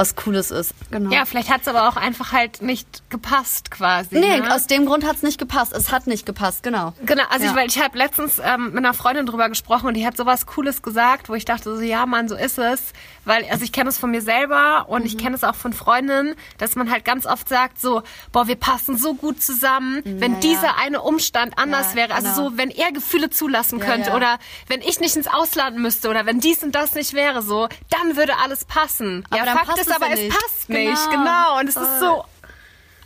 [0.00, 0.72] was Cooles ist.
[0.90, 1.10] Genau.
[1.14, 4.18] Ja, vielleicht hat es aber auch einfach halt nicht gepasst quasi.
[4.18, 4.54] Nee, ne?
[4.54, 5.72] aus dem Grund hat es nicht gepasst.
[5.74, 6.94] Es hat nicht gepasst, genau.
[7.04, 7.50] Genau, also Ja.
[7.50, 10.46] ich, weil ich habe letztens ähm, mit einer Freundin drüber gesprochen und die hat sowas
[10.46, 12.80] Cooles gesagt, wo ich dachte so, ja Mann, so ist es.
[13.26, 15.06] Weil, also ich kenne es von mir selber und Mhm.
[15.06, 18.56] ich kenne es auch von Freundinnen, dass man halt ganz oft sagt so, boah, wir
[18.56, 20.40] passen so gut zusammen, wenn Ja, ja.
[20.40, 22.14] dieser eine Umstand anders Ja, wäre.
[22.14, 22.50] Also genau.
[22.50, 24.16] so, wenn er Gefühle zulassen Ja, könnte ja.
[24.16, 27.68] oder wenn ich nicht ins Ausland müsste oder wenn dies und das nicht wäre so,
[27.90, 29.24] dann würde alles passen.
[29.28, 30.30] Aber ja, dann Fakt passt ist es aber, es nicht.
[30.30, 31.10] passt nicht.
[31.10, 31.24] Genau.
[31.24, 31.58] Genau.
[31.60, 31.98] Und es ist Voll.
[32.00, 32.24] so,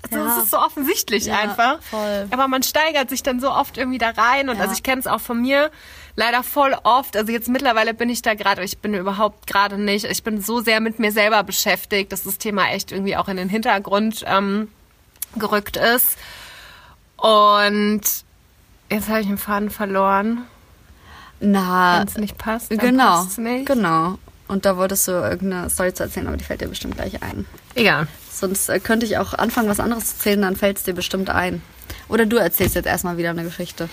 [0.03, 0.37] also Ja.
[0.37, 1.81] es ist so offensichtlich Ja, einfach.
[1.83, 2.27] voll.
[2.31, 4.63] Aber man steigert sich dann so oft irgendwie da rein und Ja.
[4.63, 5.71] also ich kenne es auch von mir
[6.17, 7.17] leider voll oft.
[7.17, 10.05] Also jetzt mittlerweile bin ich da gerade, ich bin überhaupt gerade nicht.
[10.05, 13.37] Ich bin so sehr mit mir selber beschäftigt, dass das Thema echt irgendwie auch in
[13.37, 14.71] den Hintergrund ähm,
[15.37, 16.17] gerückt ist.
[17.17, 18.03] Und
[18.91, 20.45] jetzt habe ich den Faden verloren.
[21.41, 23.67] Na, Wenn es nicht passt, dann genau, passt's nicht.
[23.67, 24.19] genau.
[24.55, 27.45] Und da wolltest du irgendeine Story zu erzählen, aber die fällt dir bestimmt gleich ein.
[27.75, 28.07] Egal.
[28.31, 31.29] Sonst äh, könnte ich auch anfangen, was anderes zu erzählen, dann fällt es dir bestimmt
[31.29, 31.61] ein.
[32.09, 33.89] Oder du erzählst jetzt erstmal wieder eine Geschichte.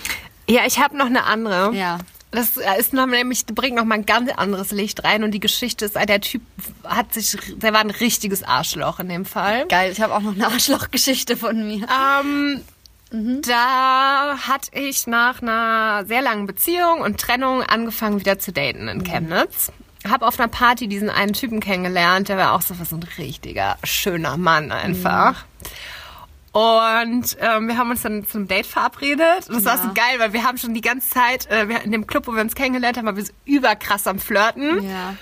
[0.48, 1.74] Ja, ich habe noch eine andere.
[1.74, 1.98] Ja.
[2.30, 5.40] Das äh, ist noch nämlich, bringt noch mal ein ganz anderes Licht rein und die
[5.40, 6.42] Geschichte ist, der Typ
[6.84, 9.66] hat sich, der war ein richtiges Arschloch in dem Fall.
[9.66, 11.88] Geil, ich habe auch noch eine Arschlochgeschichte von mir.
[11.90, 12.60] Ähm,
[13.42, 19.02] Da hatte ich nach einer sehr langen Beziehung und Trennung angefangen wieder zu daten in
[19.02, 19.72] Chemnitz.
[20.08, 23.76] Hab auf einer Party diesen einen Typen kennengelernt, der war auch so so ein richtiger,
[23.84, 25.44] schöner Mann einfach.
[26.52, 29.48] Und ähm, wir haben uns dann zum Date verabredet.
[29.48, 29.82] Und das war Ja.
[29.84, 32.42] so geil, weil wir haben schon die ganze Zeit, äh, in dem Club, wo wir
[32.42, 34.82] uns kennengelernt haben, waren wir so überkrass am Flirten.
[34.88, 35.14] Ja.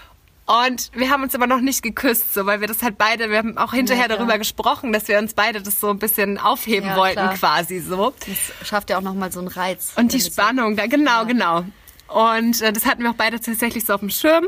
[0.64, 3.38] Und wir haben uns aber noch nicht geküsst, so, weil wir das halt beide, wir
[3.38, 6.88] haben auch hinterher Ja, darüber gesprochen, dass wir uns beide das so ein bisschen aufheben
[6.88, 7.34] Ja, wollten klar.
[7.34, 8.12] quasi so.
[8.26, 9.92] Das schafft ja auch nochmal so einen Reiz.
[9.94, 11.64] Und die es so- Spannung, da genau, genau.
[12.08, 14.46] Und äh, das hatten wir auch beide tatsächlich so auf dem Schirm.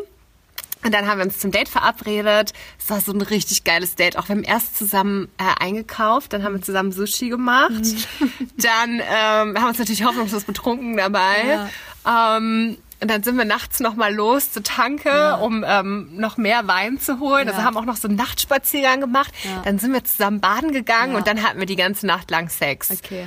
[0.85, 2.53] Und dann haben wir uns zum Date verabredet.
[2.79, 4.17] Es war so ein richtig geiles Date.
[4.19, 7.71] Auch wir haben erst zusammen äh, eingekauft, dann haben wir zusammen Sushi gemacht.
[8.57, 11.69] dann ähm, haben wir uns natürlich hoffnungslos betrunken dabei.
[12.09, 16.69] Ähm, und dann sind wir nachts noch mal los zur Tanke, um ähm, noch mehr
[16.69, 17.49] Wein zu holen.
[17.49, 17.67] Also Ja.
[17.67, 19.33] haben auch noch so einen Nachtspaziergang gemacht.
[19.45, 19.63] Ja.
[19.65, 21.19] Dann sind wir zusammen baden gegangen Ja.
[21.19, 22.91] und dann hatten wir die ganze Nacht lang Sex.
[22.93, 23.27] Okay.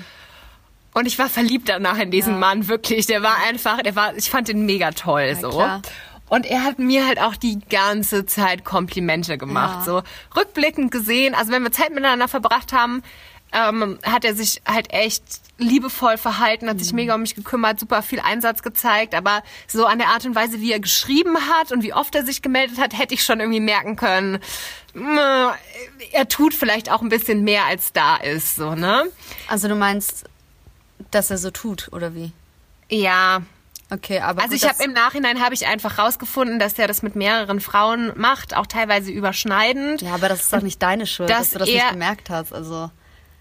[0.94, 2.40] Und ich war verliebt danach in diesen Ja.
[2.40, 3.06] Mann, wirklich.
[3.06, 5.50] Der war einfach, der war, ich fand ihn mega toll, so.
[5.50, 5.82] klar.
[6.28, 9.86] Und er hat mir halt auch die ganze Zeit Komplimente gemacht, Ja.
[9.86, 10.04] so.
[10.36, 13.04] Rückblickend gesehen, also wenn wir Zeit miteinander verbracht haben,
[13.54, 15.24] ähm, hat er sich halt echt
[15.60, 16.96] liebevoll verhalten, hat sich Mhm.
[16.96, 20.60] mega um mich gekümmert, super viel Einsatz gezeigt, aber so an der Art und Weise,
[20.60, 23.62] wie er geschrieben hat und wie oft er sich gemeldet hat, hätte ich schon irgendwie
[23.62, 24.40] merken können,
[24.96, 25.56] mh,
[26.12, 29.04] er tut vielleicht auch ein bisschen mehr als da ist, so, ne?
[29.48, 30.26] Also du meinst,
[31.12, 32.32] dass er so tut, oder wie?
[32.90, 33.42] Ja,
[33.92, 37.04] Okay, aber Also ich habe das- im Nachhinein habe ich einfach rausgefunden, dass er das
[37.04, 40.02] mit mehreren Frauen macht, auch teilweise überschneidend.
[40.02, 42.52] Ja, aber das ist doch nicht deine Schuld, dass dass du das nicht gemerkt hast.
[42.52, 42.90] Also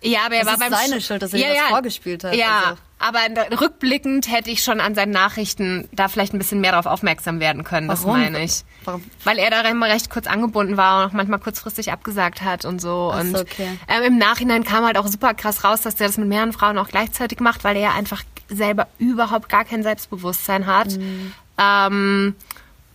[0.02, 2.24] Ja, aber er Das war ist beim seine Sch- Schuld, dass er dir das vorgespielt
[2.24, 2.78] hat, Ja, also.
[2.98, 3.20] aber
[3.58, 7.64] rückblickend hätte ich schon an seinen Nachrichten da vielleicht ein bisschen mehr darauf aufmerksam werden
[7.64, 7.88] können.
[7.88, 8.20] Das Warum?
[8.20, 8.64] meine ich.
[8.84, 9.02] Warum?
[9.24, 12.82] Weil er da immer recht kurz angebunden war und auch manchmal kurzfristig abgesagt hat und
[12.82, 13.10] so.
[13.14, 13.78] Ach so, und okay.
[13.88, 16.76] ähm, im Nachhinein kam halt auch super krass raus, dass er das mit mehreren Frauen
[16.76, 20.96] auch gleichzeitig macht, weil er einfach selber überhaupt gar kein Selbstbewusstsein hat.
[20.96, 21.32] Mhm.
[21.58, 22.34] Ähm,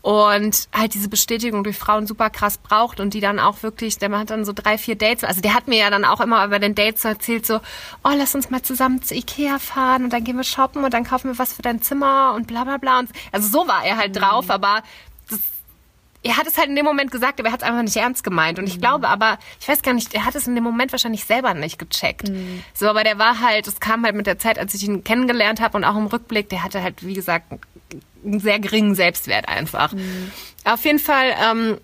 [0.01, 4.09] und halt diese Bestätigung durch Frauen super krass braucht und die dann auch wirklich, der
[4.17, 6.57] hat dann so drei, vier Dates, also der hat mir ja dann auch immer über
[6.57, 7.57] den Dates so erzählt, so,
[8.03, 11.03] oh, lass uns mal zusammen zu Ikea fahren und dann gehen wir shoppen und dann
[11.03, 12.99] kaufen wir was für dein Zimmer und bla bla bla.
[12.99, 14.83] Und, also so war er halt drauf, aber
[15.29, 15.39] das
[16.21, 18.23] er hat es halt in dem Moment gesagt, aber er hat es einfach nicht ernst
[18.23, 18.59] gemeint.
[18.59, 18.81] Und ich mhm.
[18.81, 21.79] glaube aber, ich weiß gar nicht, er hat es in dem Moment wahrscheinlich selber nicht
[21.79, 22.27] gecheckt.
[22.27, 22.63] Mhm.
[22.73, 25.61] So, aber der war halt, es kam halt mit der Zeit, als ich ihn kennengelernt
[25.61, 27.45] habe und auch im Rückblick, der hatte halt, wie gesagt,
[28.23, 29.93] einen sehr geringen Selbstwert einfach.
[29.93, 30.31] Mhm.
[30.65, 31.77] Auf jeden Fall ähm,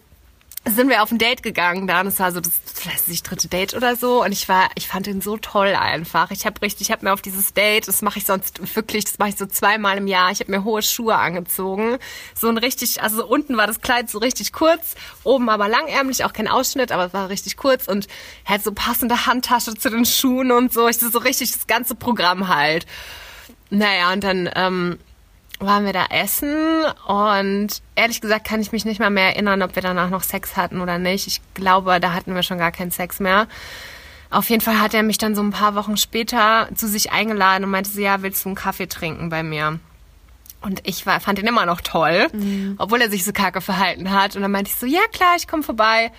[0.67, 2.53] sind wir auf ein Date gegangen da und es war so das,
[2.85, 6.31] weiß nicht, dritte Date oder so und ich war, ich fand ihn so toll einfach.
[6.31, 9.19] Ich habe richtig, ich habe mir auf dieses Date, das mache ich sonst wirklich, das
[9.19, 10.31] mache ich so zweimal im Jahr.
[10.31, 11.97] Ich habe mir hohe Schuhe angezogen,
[12.33, 16.33] so ein richtig, also unten war das Kleid so richtig kurz, oben aber langärmlich, auch
[16.33, 18.07] kein Ausschnitt, aber es war richtig kurz und
[18.45, 20.87] er hat so passende Handtasche zu den Schuhen und so.
[20.87, 22.87] Ich so richtig das ganze Programm halt.
[23.69, 24.97] Naja und dann ähm,
[25.59, 29.75] waren wir da essen und ehrlich gesagt kann ich mich nicht mal mehr erinnern, ob
[29.75, 31.27] wir danach noch Sex hatten oder nicht.
[31.27, 33.47] Ich glaube, da hatten wir schon gar keinen Sex mehr.
[34.29, 37.63] Auf jeden Fall hat er mich dann so ein paar Wochen später zu sich eingeladen
[37.63, 39.79] und meinte so, ja, willst du einen Kaffee trinken bei mir?
[40.61, 42.75] Und ich war, fand ihn immer noch toll, mhm.
[42.79, 44.35] obwohl er sich so kacke verhalten hat.
[44.35, 46.11] Und dann meinte ich so, ja klar, ich komme vorbei.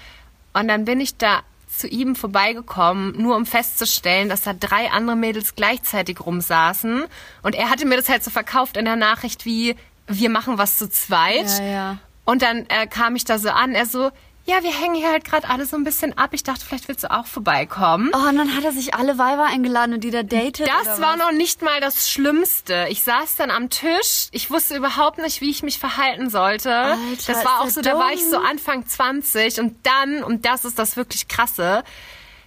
[0.52, 1.42] Und dann bin ich da
[1.78, 7.04] zu ihm vorbeigekommen, nur um festzustellen, dass da drei andere Mädels gleichzeitig rumsaßen.
[7.42, 10.78] Und er hatte mir das halt so verkauft in der Nachricht wie, wir machen was
[10.78, 11.48] zu zweit.
[11.58, 11.98] Ja, ja.
[12.24, 14.10] Und dann äh, kam ich da so an, er so,
[14.46, 16.30] ja, wir hängen hier halt gerade alle so ein bisschen ab.
[16.32, 18.12] Ich dachte, vielleicht willst du auch vorbeikommen.
[18.14, 20.68] Oh, und dann hat er sich alle Weiber eingeladen und die da datet.
[20.68, 22.86] Das war noch nicht mal das Schlimmste.
[22.88, 24.28] Ich saß dann am Tisch.
[24.30, 26.72] Ich wusste überhaupt nicht, wie ich mich verhalten sollte.
[26.72, 27.92] Alter, das war auch so, dumm.
[27.92, 31.82] da war ich so Anfang 20 und dann, und das ist das wirklich krasse,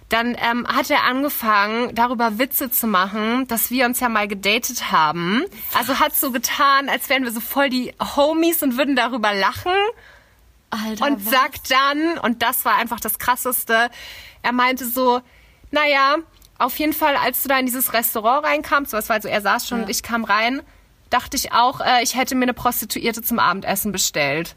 [0.08, 4.90] dann ähm, hat er angefangen, darüber Witze zu machen, dass wir uns ja mal gedatet
[4.90, 5.44] haben.
[5.74, 9.72] Also hat so getan, als wären wir so voll die Homies und würden darüber lachen.
[10.70, 11.32] Alter, und was?
[11.32, 13.90] sagt dann, und das war einfach das Krasseste,
[14.42, 15.20] er meinte so,
[15.70, 16.16] naja,
[16.58, 19.66] auf jeden Fall, als du da in dieses Restaurant reinkamst, was war also, er saß
[19.68, 19.84] schon ja.
[19.84, 20.62] und ich kam rein,
[21.08, 24.56] dachte ich auch, äh, ich hätte mir eine Prostituierte zum Abendessen bestellt.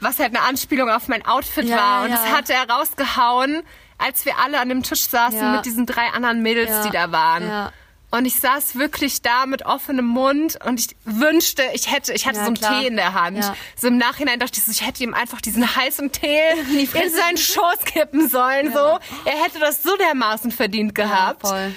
[0.00, 2.04] Was halt eine Anspielung auf mein Outfit Ja, war.
[2.04, 2.16] Und ja.
[2.16, 3.62] das hat er rausgehauen,
[3.98, 7.70] als wir alle an dem Tisch saßen mit diesen drei anderen Mädels, die da waren.
[8.12, 12.36] Und ich saß wirklich da mit offenem Mund und ich wünschte, ich hätte, ich hatte
[12.36, 12.80] Ja, so einen klar.
[12.80, 13.38] Tee in der Hand.
[13.38, 13.56] Ja.
[13.74, 16.38] So im Nachhinein dachte ich so, ich hätte ihm einfach diesen heißen Tee
[16.78, 18.78] in seinen Schoß kippen sollen, so.
[19.24, 21.40] Er hätte das so dermaßen verdient gehabt.
[21.48, 21.74] voll.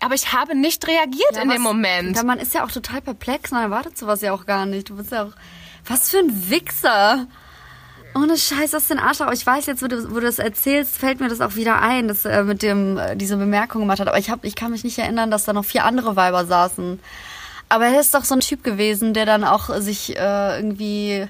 [0.00, 2.22] Aber ich habe nicht reagiert Ja, in was- dem Moment.
[2.24, 4.88] Man ist ja auch total perplex, man erwartet sowas ja auch gar nicht.
[4.90, 5.32] Du bist ja auch.
[5.86, 7.26] Was für ein Wichser!
[8.14, 9.32] Ohne Scheiß, was für ein Arschloch.
[9.32, 12.06] Ich weiß jetzt, wo du, wo du das erzählst, fällt mir das auch wieder ein,
[12.06, 14.06] dass er mit dem äh, diese Bemerkung gemacht hat.
[14.06, 17.00] Aber ich, hab, ich kann mich nicht erinnern, dass da noch vier andere Weiber saßen.
[17.68, 21.26] Aber er ist doch so ein Typ gewesen, der dann auch sich äh, irgendwie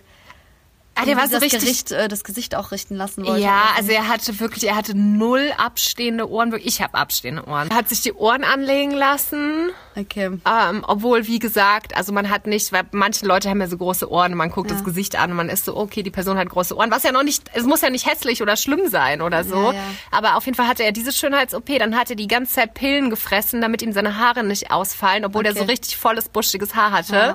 [0.96, 3.40] Ah, der war so das richtig Gericht, äh, das Gesicht auch richten lassen wollte.
[3.42, 6.54] Ja, also er hatte wirklich, er hatte null abstehende Ohren.
[6.62, 7.68] Ich habe abstehende Ohren.
[7.70, 9.70] Er hat sich die Ohren anlegen lassen.
[9.96, 10.26] Okay.
[10.26, 14.08] Ähm, obwohl, wie gesagt, also man hat nicht, weil manche Leute haben ja so große
[14.10, 14.76] Ohren und man guckt Ja.
[14.76, 16.90] das Gesicht an und man ist so, okay, die Person hat große Ohren.
[16.92, 19.56] Was ja noch nicht, es muss ja nicht hässlich oder schlimm sein oder so.
[19.56, 19.80] Ja, ja.
[20.12, 21.78] Aber auf jeden Fall hatte er diese Schönheits-OP.
[21.78, 25.44] Dann hat er die ganze Zeit Pillen gefressen, damit ihm seine Haare nicht ausfallen, obwohl
[25.44, 25.60] er Okay.
[25.60, 27.34] so richtig volles, buschiges Haar hatte.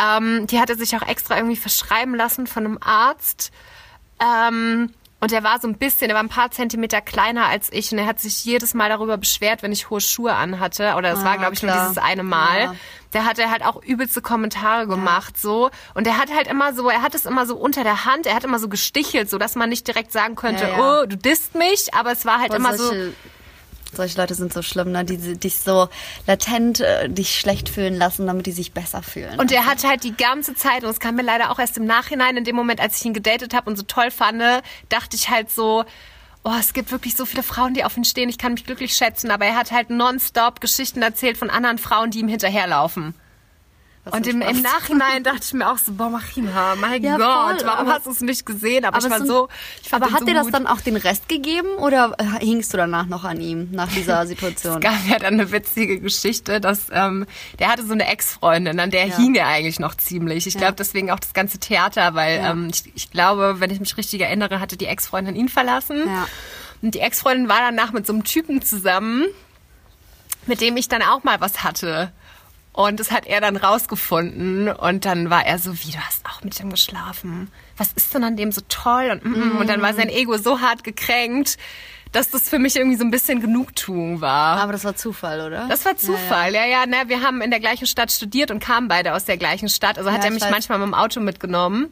[0.00, 3.50] Ähm, die hat er sich auch extra irgendwie verschreiben lassen von einem Arzt.
[4.20, 7.90] Ähm, und er war so ein bisschen, er war ein paar Zentimeter kleiner als ich
[7.90, 10.94] und er hat sich jedes Mal darüber beschwert, wenn ich hohe Schuhe anhatte.
[10.94, 11.88] Oder es Ah, war, glaube ich, nur klar.
[11.88, 12.60] dieses eine Mal.
[12.62, 12.74] Ja.
[13.14, 15.70] Der hat er halt auch übelste Kommentare gemacht, so.
[15.94, 18.34] Und er hat halt immer so, er hat es immer so unter der Hand, er
[18.36, 21.00] hat immer so gestichelt, so dass man nicht direkt sagen könnte, Ja, ja.
[21.02, 22.92] oh, du disst mich, aber es war halt Boah, immer so,
[23.92, 25.04] solche, Leute sind so schlimm, ne?
[25.04, 25.88] Die die dich so
[26.26, 29.38] latent äh, dich schlecht fühlen lassen, damit die sich besser fühlen.
[29.38, 31.86] Und er hat halt die ganze Zeit, und es kam mir leider auch erst im
[31.86, 34.42] Nachhinein, in dem Moment, als ich ihn gedatet habe und so toll fand,
[34.88, 35.84] dachte ich halt so,
[36.44, 38.94] oh, es gibt wirklich so viele Frauen, die auf ihn stehen, ich kann mich glücklich
[38.94, 43.14] schätzen, aber er hat halt nonstop Geschichten erzählt von anderen Frauen, die ihm hinterherlaufen.
[44.04, 44.62] Was Und im, im.
[44.62, 48.10] Nachhinein dachte ich mir auch so, boah, Marina, mein Ja, Gott, voll, warum hast du
[48.10, 48.84] es nicht gesehen?
[48.86, 49.48] Aber, ich Aber war so
[49.84, 53.06] ich Aber hat so dir das dann auch den Rest gegeben oder hingst du danach
[53.06, 54.76] noch an ihm, nach dieser Situation?
[54.76, 57.26] Es gab ja dann eine witzige Geschichte, dass ähm,
[57.58, 59.16] der hatte so eine Ex-Freundin, an der Ja.
[59.16, 60.46] hing er eigentlich noch ziemlich.
[60.46, 60.60] Ich Ja.
[60.60, 64.20] glaube deswegen auch das ganze Theater, weil ähm, ich, ich glaube, wenn ich mich richtig
[64.22, 66.04] erinnere, hatte die Ex-Freundin ihn verlassen.
[66.06, 66.26] Ja.
[66.80, 69.24] Und die Ex-Freundin war danach mit so einem Typen zusammen,
[70.46, 72.12] mit dem ich dann auch mal was hatte.
[72.78, 76.44] Und das hat er dann rausgefunden und dann war er so, wie, du hast auch
[76.44, 77.50] mit ihm geschlafen.
[77.76, 79.10] Was ist denn an dem so toll?
[79.10, 79.56] Und, mm, mm.
[79.58, 81.56] und dann war sein Ego so hart gekränkt,
[82.12, 84.58] dass das für mich irgendwie so ein bisschen Genugtuung war.
[84.58, 85.66] Aber das war Zufall, oder?
[85.68, 86.84] Das war Zufall, ja, ja.
[86.86, 89.98] Na, wir haben in der gleichen Stadt studiert und kamen beide aus der gleichen Stadt.
[89.98, 91.88] Also hat Ja, er ich mich manchmal mit dem Auto mitgenommen.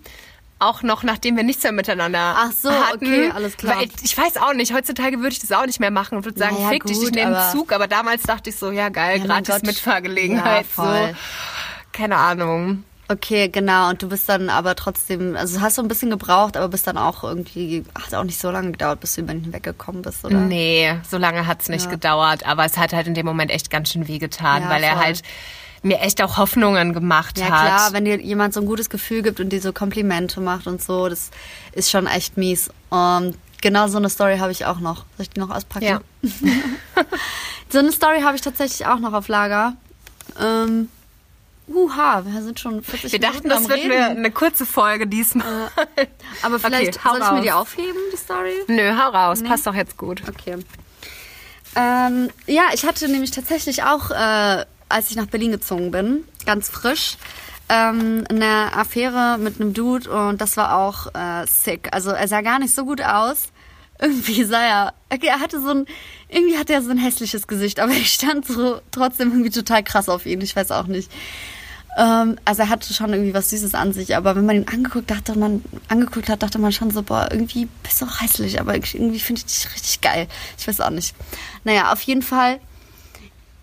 [0.58, 3.04] Auch noch, nachdem wir nichts mehr miteinander Ach so, hatten.
[3.04, 3.76] okay, alles klar.
[3.78, 6.38] Weil ich weiß auch nicht, heutzutage würde ich das auch nicht mehr machen und würde
[6.38, 7.72] sagen, Naja, fick dich, ich gut, nehme einen Zug.
[7.72, 9.62] Aber damals dachte ich so, ja geil, Ja, gratis.
[9.62, 10.64] Mitfahrgelegenheit.
[10.78, 11.08] Ja.
[11.08, 11.14] So.
[11.92, 12.84] Keine Ahnung.
[13.08, 13.90] Okay, genau.
[13.90, 16.98] Und du bist dann aber trotzdem, also hast du ein bisschen gebraucht, aber bist dann
[16.98, 20.38] auch irgendwie, hat auch nicht so lange gedauert, bis du über ihn weggekommen bist, oder?
[20.38, 21.90] Nee, so lange hat's nicht Ja.
[21.92, 24.94] gedauert, aber es hat halt in dem Moment echt ganz schön wehgetan, Ja, weil er
[24.96, 25.04] voll.
[25.04, 25.22] halt
[25.82, 27.66] mir echt auch Hoffnungen gemacht Ja hat.
[27.66, 30.82] klar, wenn dir jemand so ein gutes Gefühl gibt und dir so Komplimente macht und
[30.82, 31.30] so, das
[31.72, 32.70] ist schon echt mies.
[32.90, 35.04] Um, genau so eine Story habe ich auch noch.
[35.16, 35.84] Soll ich die noch auspacken?
[35.84, 36.00] Ja.
[37.68, 39.74] So eine Story habe ich tatsächlich auch noch auf Lager.
[40.40, 40.88] Ähm,
[41.68, 45.08] Uha, wir sind schon 40 Wir dachten, Minuten das am wird eine, eine kurze Folge
[45.08, 45.68] diesmal.
[46.42, 47.62] Aber vielleicht hau soll ich mir die raus.
[47.62, 48.54] aufheben, die Story?
[48.68, 50.22] Nö, hau raus, passt doch jetzt gut.
[50.28, 50.58] Okay.
[51.74, 56.68] Ähm, ja, ich hatte nämlich tatsächlich auch, äh, als ich nach Berlin gezogen bin, ganz
[56.68, 57.16] frisch,
[57.68, 61.88] ähm, eine Affäre mit einem Dude und das war auch äh, sick.
[61.92, 63.48] Also er sah gar nicht so gut aus.
[64.00, 65.86] Irgendwie sah er, okay, er hatte so ein,
[66.28, 70.08] irgendwie hatte er so ein hässliches Gesicht, aber ich stand so trotzdem irgendwie total krass
[70.08, 70.42] auf ihn.
[70.42, 71.10] Ich weiß auch nicht.
[71.96, 75.10] Ähm, also er hatte schon irgendwie was Süßes an sich, aber wenn man ihn angeguckt,
[75.10, 78.74] dachte man, angeguckt hat, dachte man schon so, boah, irgendwie bist du auch hässlich, aber
[78.74, 80.28] irgendwie finde ich dich richtig geil.
[80.58, 81.16] Ich weiß auch nicht.
[81.64, 82.60] Naja, auf jeden Fall,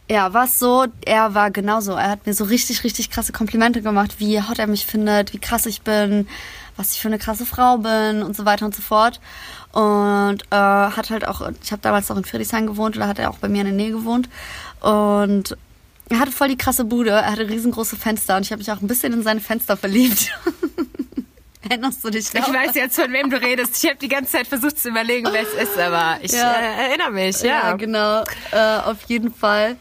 [0.09, 1.93] ja, war es so, er war genauso.
[1.93, 5.39] Er hat mir so richtig, richtig krasse Komplimente gemacht, wie hot er mich findet, wie
[5.39, 6.27] krass ich bin,
[6.75, 9.21] was ich für eine krasse Frau bin und so weiter und so fort.
[9.71, 13.29] Und äh, hat halt auch, ich habe damals noch in Friedrichshain gewohnt oder hat er
[13.29, 14.29] auch bei mir in der Nähe gewohnt.
[14.81, 15.57] Und
[16.09, 18.81] er hatte voll die krasse Bude, er hatte riesengroße Fenster und ich habe mich auch
[18.81, 20.31] ein bisschen in seine Fenster verliebt.
[21.69, 22.47] Erinnerst du dich noch?
[22.47, 23.81] Ich weiß jetzt, von wem du redest.
[23.83, 26.53] Ich habe die ganze Zeit versucht zu überlegen, wer es ist, aber ich Ja.
[26.53, 27.73] äh, erinnere mich, Ja, ja.
[27.75, 28.23] genau.
[28.51, 29.77] Äh, auf jeden Fall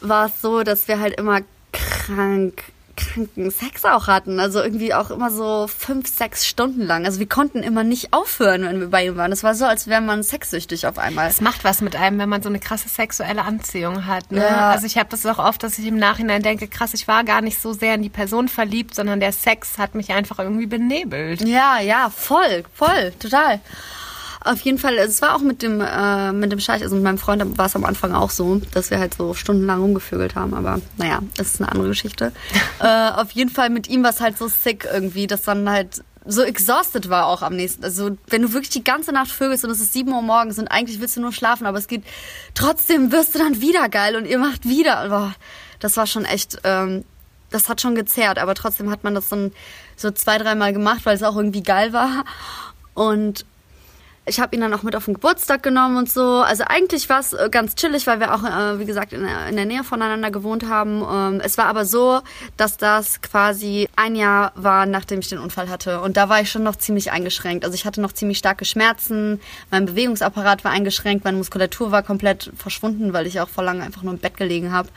[0.00, 1.40] war es so, dass wir halt immer
[1.72, 2.62] krank,
[2.96, 4.40] kranken Sex auch hatten.
[4.40, 7.04] Also irgendwie auch immer so fünf, sechs Stunden lang.
[7.04, 9.32] Also wir konnten immer nicht aufhören, wenn wir bei ihm waren.
[9.32, 11.28] Es war so, als wäre man sexsüchtig auf einmal.
[11.28, 14.30] Es macht was mit einem, wenn man so eine krasse sexuelle Anziehung hat.
[14.32, 14.40] Ne?
[14.40, 14.70] Ja.
[14.70, 17.40] Also ich habe das auch oft, dass ich im Nachhinein denke, krass, ich war gar
[17.40, 21.46] nicht so sehr in die Person verliebt, sondern der Sex hat mich einfach irgendwie benebelt.
[21.46, 23.60] Ja, ja, voll, voll, total.
[24.44, 27.18] Auf jeden Fall, es war auch mit dem, äh, mit dem Scheich, also mit meinem
[27.18, 30.80] Freund war es am Anfang auch so, dass wir halt so stundenlang rumgevögelt haben, aber
[30.96, 32.32] naja, das ist eine andere Geschichte.
[32.80, 36.02] äh, auf jeden Fall mit ihm war es halt so sick irgendwie, dass dann halt
[36.24, 37.84] so exhausted war auch am nächsten.
[37.84, 40.68] Also wenn du wirklich die ganze Nacht vögelst und es ist 7 Uhr morgens und
[40.68, 42.04] eigentlich willst du nur schlafen, aber es geht
[42.54, 45.08] trotzdem wirst du dann wieder geil und ihr macht wieder.
[45.08, 45.34] Boah,
[45.80, 47.04] das war schon echt, ähm,
[47.50, 49.52] das hat schon gezerrt, aber trotzdem hat man das dann
[49.96, 52.24] so zwei, dreimal gemacht, weil es auch irgendwie geil war.
[52.94, 53.44] Und
[54.24, 56.22] ich habe ihn dann auch mit auf den Geburtstag genommen und so.
[56.22, 59.48] Also eigentlich war es äh, ganz chillig, weil wir auch, äh, wie gesagt, in der,
[59.48, 61.02] in der Nähe voneinander gewohnt haben.
[61.02, 62.20] Ähm, es war aber so,
[62.56, 66.00] dass das quasi ein Jahr war, nachdem ich den Unfall hatte.
[66.00, 67.64] Und da war ich schon noch ziemlich eingeschränkt.
[67.64, 69.40] Also ich hatte noch ziemlich starke Schmerzen,
[69.72, 74.02] mein Bewegungsapparat war eingeschränkt, meine Muskulatur war komplett verschwunden, weil ich auch vor lange einfach
[74.02, 74.88] nur im Bett gelegen habe.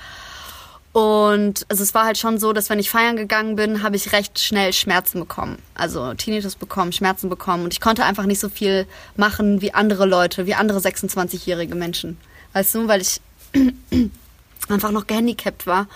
[0.96, 4.14] Und also es war halt schon so, dass wenn ich feiern gegangen bin, habe ich
[4.14, 5.58] recht schnell Schmerzen bekommen.
[5.74, 7.66] Also Tinnitus bekommen, Schmerzen bekommen.
[7.66, 8.88] Und ich konnte einfach nicht so viel
[9.18, 12.18] machen wie andere Leute, wie andere 26-jährige Menschen.
[12.54, 13.20] Weißt du, weil ich
[14.70, 15.88] einfach noch gehandicapt war.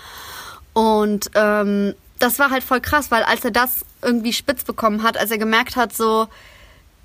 [0.74, 5.16] Und ähm, das war halt voll krass, weil als er das irgendwie spitz bekommen hat,
[5.16, 6.28] als er gemerkt hat, so,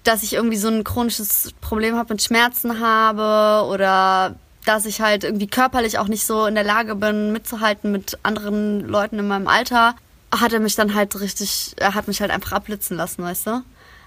[0.04, 4.36] dass ich irgendwie so ein chronisches Problem habe mit Schmerzen habe oder
[4.66, 8.82] dass ich halt irgendwie körperlich auch nicht so in der Lage bin, mitzuhalten mit anderen
[8.82, 9.96] Leuten in meinem Alter,
[10.34, 13.62] hat er mich dann halt richtig, er hat mich halt einfach abblitzen lassen, weißt du?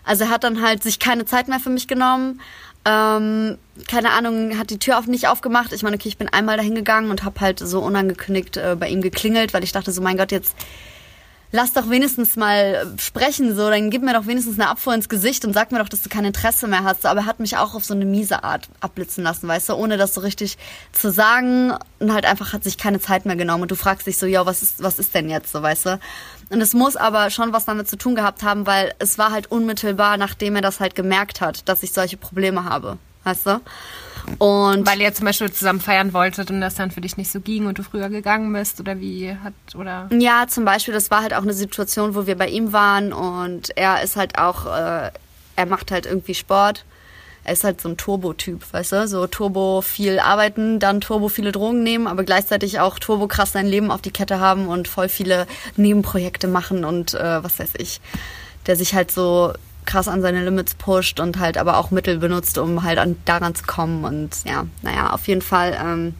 [0.04, 2.40] Also er hat dann halt sich keine Zeit mehr für mich genommen,
[2.84, 5.72] ähm, keine Ahnung, hat die Tür auf nicht aufgemacht.
[5.72, 8.88] Ich meine, okay, ich bin einmal dahin gegangen und habe halt so unangekündigt äh, bei
[8.88, 10.56] ihm geklingelt, weil ich dachte so, mein Gott, jetzt
[11.50, 15.44] lass doch wenigstens mal sprechen, so, dann gib mir doch wenigstens eine Abfuhr ins Gesicht
[15.44, 17.06] und sag mir doch, dass du kein Interesse mehr hast.
[17.06, 19.96] Aber er hat mich auch auf so eine miese Art abblitzen lassen, weißt du, ohne
[19.96, 20.58] das so richtig
[20.92, 24.18] zu sagen und halt einfach hat sich keine Zeit mehr genommen und du fragst dich
[24.18, 26.00] so, ja, was ist, was ist denn jetzt, so, weißt du?
[26.50, 29.50] Und es muss aber schon was damit zu tun gehabt haben, weil es war halt
[29.50, 33.60] unmittelbar, nachdem er das halt gemerkt hat, dass ich solche Probleme habe, weißt du?
[34.38, 37.40] Und Weil ihr zum Beispiel zusammen feiern wolltet und das dann für dich nicht so
[37.40, 41.22] ging und du früher gegangen bist oder wie hat oder Ja, zum Beispiel, das war
[41.22, 45.10] halt auch eine Situation, wo wir bei ihm waren und er ist halt auch, äh,
[45.56, 46.84] er macht halt irgendwie Sport.
[47.44, 49.08] Er ist halt so ein Turbo-Typ, weißt du?
[49.08, 53.66] So Turbo viel arbeiten, dann Turbo viele Drogen nehmen, aber gleichzeitig auch Turbo krass sein
[53.66, 55.46] Leben auf die Kette haben und voll viele
[55.76, 58.02] Nebenprojekte machen und äh, was weiß ich.
[58.66, 59.54] Der sich halt so
[59.88, 63.54] krass an seine Limits pusht und halt aber auch Mittel benutzt, um halt an, daran
[63.54, 64.04] zu kommen.
[64.04, 65.76] Und ja, naja, auf jeden Fall.
[65.82, 66.14] Ähm,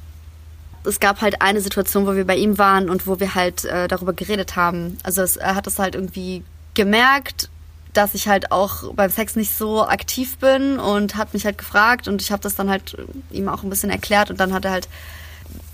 [0.85, 3.87] es gab halt eine Situation, wo wir bei ihm waren und wo wir halt äh,
[3.87, 4.97] darüber geredet haben.
[5.03, 6.43] Also es, er hat es halt irgendwie
[6.75, 7.51] gemerkt,
[7.93, 12.09] dass ich halt auch beim Sex nicht so aktiv bin und hat mich halt gefragt
[12.09, 12.97] und ich habe das dann halt
[13.31, 14.89] ihm auch ein bisschen erklärt und dann hat er halt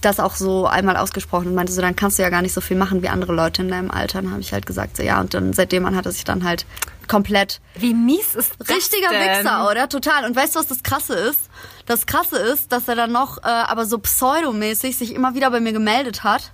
[0.00, 2.60] das auch so einmal ausgesprochen und meinte so, dann kannst du ja gar nicht so
[2.60, 4.22] viel machen wie andere Leute in deinem Alter.
[4.22, 6.44] Dann habe ich halt gesagt, so ja, und dann seitdem an hat er sich dann
[6.44, 6.66] halt
[7.08, 7.60] komplett.
[7.76, 9.44] Wie mies ist das Richtiger denn?
[9.44, 9.88] Wichser, oder?
[9.88, 10.24] Total.
[10.24, 11.40] Und weißt du, was das Krasse ist?
[11.86, 15.60] Das Krasse ist, dass er dann noch, äh, aber so pseudomäßig sich immer wieder bei
[15.60, 16.52] mir gemeldet hat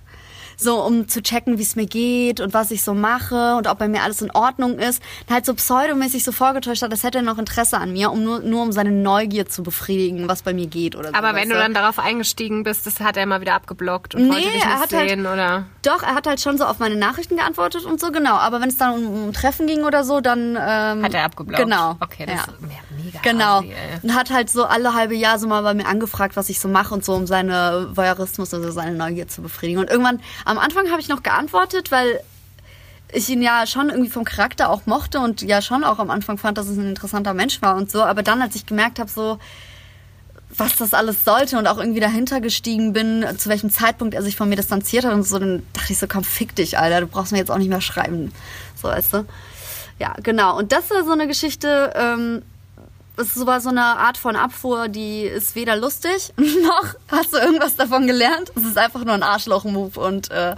[0.61, 3.79] so um zu checken, wie es mir geht und was ich so mache und ob
[3.79, 5.01] bei mir alles in Ordnung ist.
[5.27, 8.23] Und halt so pseudomäßig so vorgetäuscht hat, das hätte er noch Interesse an mir, um
[8.23, 11.15] nur, nur um seine Neugier zu befriedigen, was bei mir geht oder so.
[11.15, 14.41] Aber wenn du dann darauf eingestiegen bist, das hat er immer wieder abgeblockt und wollte
[14.47, 15.65] Nee, dich er nicht hat halt- sehen, oder?
[15.83, 18.35] Doch, er hat halt schon so auf meine Nachrichten geantwortet und so, genau.
[18.35, 20.57] Aber wenn es dann um, um Treffen ging oder so, dann...
[20.59, 21.63] Ähm, Hat er abgeblockt?
[21.63, 21.97] Genau.
[21.99, 22.41] Okay, das ja.
[22.43, 23.59] ist me- mega Genau.
[23.59, 23.99] assi, ey.
[24.03, 26.67] Und hat halt so alle halbe Jahr so mal bei mir angefragt, was ich so
[26.67, 29.79] mache und so, um seine Voyeurismus, also seine Neugier zu befriedigen.
[29.81, 30.19] Und irgendwann,
[30.51, 32.21] am Anfang habe ich noch geantwortet, weil
[33.13, 36.37] ich ihn ja schon irgendwie vom Charakter auch mochte und ja schon auch am Anfang
[36.37, 38.03] fand, dass es ein interessanter Mensch war und so.
[38.03, 39.39] Aber dann, als ich gemerkt habe, so,
[40.55, 44.35] was das alles sollte und auch irgendwie dahinter gestiegen bin, zu welchem Zeitpunkt er sich
[44.35, 47.07] von mir distanziert hat und so, dann dachte ich so, komm, fick dich, Alter, du
[47.07, 48.31] brauchst mir jetzt auch nicht mehr schreiben.
[48.75, 49.25] So, weißt du?
[49.99, 50.57] Ja, genau.
[50.57, 52.41] Und das war so eine Geschichte, ähm,
[53.17, 57.75] es war so eine Art von Abfuhr, die ist weder lustig noch hast du irgendwas
[57.75, 58.51] davon gelernt.
[58.55, 60.55] Es ist einfach nur ein Arschloch-Move und äh,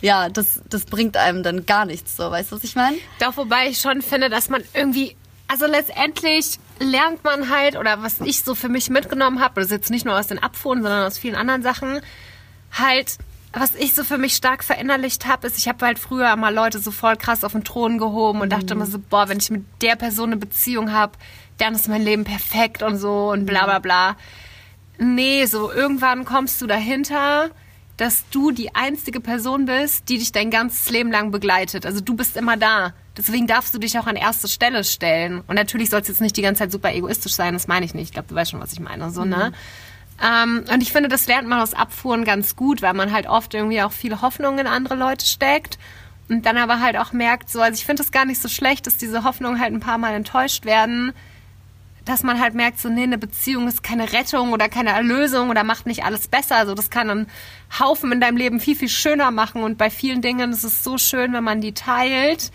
[0.00, 2.98] ja, das, das bringt einem dann gar nichts, so, weißt du, was ich meine?
[3.20, 5.16] Doch, wobei ich schon finde, dass man irgendwie,
[5.48, 9.70] also letztendlich lernt man halt, oder was ich so für mich mitgenommen habe, das ist
[9.70, 12.00] jetzt nicht nur aus den Abfuhren, sondern aus vielen anderen Sachen,
[12.72, 13.16] halt,
[13.52, 16.80] was ich so für mich stark verinnerlicht habe, ist, ich habe halt früher mal Leute
[16.80, 19.64] so voll krass auf den Thron gehoben und dachte immer so, boah, wenn ich mit
[19.80, 21.12] der Person eine Beziehung habe,
[21.58, 24.16] dann ist mein Leben perfekt und so und bla bla bla.
[24.98, 27.50] Nee, so irgendwann kommst du dahinter,
[27.96, 31.86] dass du die einzige Person bist, die dich dein ganzes Leben lang begleitet.
[31.86, 32.92] Also du bist immer da.
[33.16, 35.42] Deswegen darfst du dich auch an erste Stelle stellen.
[35.46, 37.94] Und natürlich soll es jetzt nicht die ganze Zeit super egoistisch sein, das meine ich
[37.94, 38.06] nicht.
[38.06, 39.10] Ich glaube, du weißt schon, was ich meine.
[39.10, 39.52] So, ne?
[40.22, 43.54] Ähm, und ich finde, das lernt man aus Abfuhren ganz gut, weil man halt oft
[43.54, 45.78] irgendwie auch viele Hoffnungen in andere Leute steckt.
[46.28, 48.86] Und dann aber halt auch merkt, so, also ich finde es gar nicht so schlecht,
[48.86, 51.12] dass diese Hoffnungen halt ein paar Mal enttäuscht werden
[52.04, 55.64] dass man halt merkt, so, nee, eine Beziehung ist keine Rettung oder keine Erlösung oder
[55.64, 56.56] macht nicht alles besser.
[56.56, 57.26] Also das kann einen
[57.78, 59.62] Haufen in deinem Leben viel, viel schöner machen.
[59.62, 62.52] Und bei vielen Dingen ist es so schön, wenn man die teilt.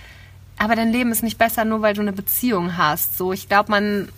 [0.58, 3.18] Aber dein Leben ist nicht besser, nur weil du eine Beziehung hast.
[3.18, 4.10] So, ich glaube, man,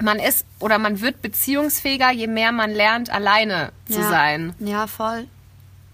[0.00, 4.08] man ist oder man wird beziehungsfähiger, je mehr man lernt, alleine zu ja.
[4.08, 4.54] sein.
[4.60, 5.26] Ja, voll.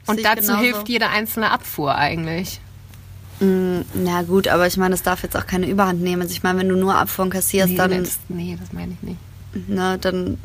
[0.07, 0.63] Und dazu genauso.
[0.63, 2.61] hilft jede einzelne Abfuhr eigentlich.
[3.41, 6.23] Na gut, aber ich meine, das darf jetzt auch keine Überhand nehmen.
[6.23, 9.03] Also ich meine, wenn du nur Abfuhren kassierst, Nee, dann, das, nee, das meine ich
[9.03, 9.69] nicht.
[9.69, 10.39] ne, dann.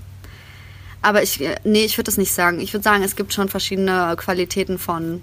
[1.02, 2.60] Aber ich, nee, ich würde das nicht sagen.
[2.60, 5.22] Ich würde sagen, es gibt schon verschiedene Qualitäten von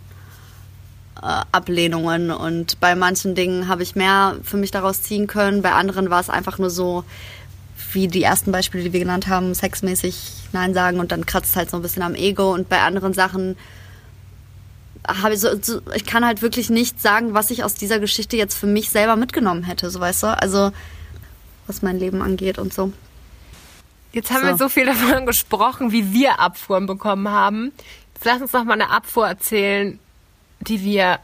[1.23, 5.61] äh, Ablehnungen und bei manchen Dingen habe ich mehr für mich daraus ziehen können.
[5.61, 7.05] Bei anderen war es einfach nur so,
[7.93, 11.57] wie die ersten Beispiele, die wir genannt haben, sexmäßig Nein sagen und dann kratzt es
[11.57, 13.57] halt so ein bisschen am Ego und bei anderen Sachen
[15.07, 18.37] habe ich so, so, ich kann halt wirklich nicht sagen, was ich aus dieser Geschichte
[18.37, 20.27] jetzt für mich selber mitgenommen hätte, so weißt du?
[20.41, 20.73] Also,
[21.67, 22.93] was mein Leben angeht und so.
[24.13, 24.47] Jetzt haben So.
[24.47, 27.73] wir so viel davon gesprochen, wie wir Abfuhren bekommen haben.
[28.15, 29.99] Jetzt lass uns noch mal eine Abfuhr erzählen,
[30.61, 31.19] die wir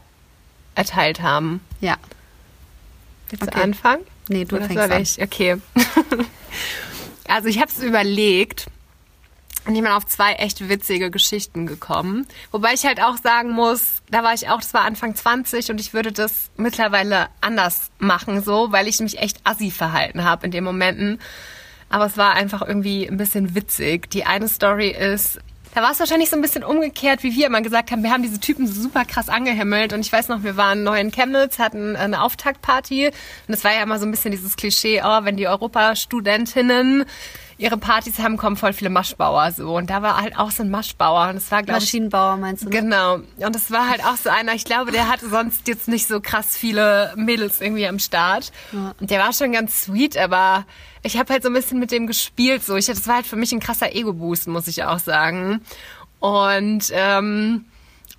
[0.75, 1.61] erteilt haben.
[1.81, 1.95] Ja.
[3.29, 3.55] Willst Okay.
[3.55, 4.03] du anfangen?
[4.29, 5.01] Nee, du Oder fängst soll an.
[5.01, 5.21] ich?
[5.21, 5.57] Okay.
[7.27, 8.67] also ich habe es überlegt
[9.65, 12.27] und ich bin auf zwei echt witzige Geschichten gekommen.
[12.51, 15.79] Wobei ich halt auch sagen muss, da war ich auch, das war Anfang 20 und
[15.79, 20.51] ich würde das mittlerweile anders machen, so, weil ich mich echt assi verhalten habe in
[20.51, 21.19] den Momenten.
[21.89, 24.09] Aber es war einfach irgendwie ein bisschen witzig.
[24.09, 25.39] Die eine Story ist,
[25.73, 28.03] da war es wahrscheinlich so ein bisschen umgekehrt, wie wir immer gesagt haben.
[28.03, 29.91] Wir haben diese Typen super krass angehimmelt.
[29.93, 33.07] Und ich weiß noch, wir waren neu in Chemnitz, hatten eine Auftaktparty.
[33.47, 37.05] Und es war ja immer so ein bisschen dieses Klischee, oh, wenn die Europastudentinnen
[37.63, 39.77] ihre Partys haben, kommen voll viele Maschbauer so.
[39.77, 41.29] Und da war halt auch so ein Maschbauer.
[41.29, 42.69] Und es war, glaube Maschinenbauer meinst du?
[42.69, 42.81] Ne?
[42.81, 43.15] Genau.
[43.37, 46.19] Und es war halt auch so einer, ich glaube, der hatte sonst jetzt nicht so
[46.19, 48.51] krass viele Mädels irgendwie am Start.
[48.99, 50.65] Und der war schon ganz sweet, aber
[51.03, 52.65] ich habe halt so ein bisschen mit dem gespielt.
[52.65, 55.61] So, ich, das war halt für mich ein krasser Ego-Boost, muss ich auch sagen.
[56.19, 57.63] Und ähm,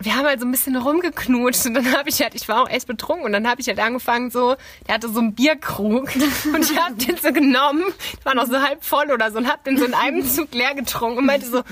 [0.01, 2.69] wir haben halt so ein bisschen rumgeknutscht und dann habe ich halt, ich war auch
[2.69, 6.11] echt betrunken und dann habe ich halt angefangen so, der hatte so einen Bierkrug
[6.53, 7.85] und ich habe den so genommen,
[8.25, 10.75] war noch so halb voll oder so und habe den so in einem Zug leer
[10.75, 11.63] getrunken und meinte so,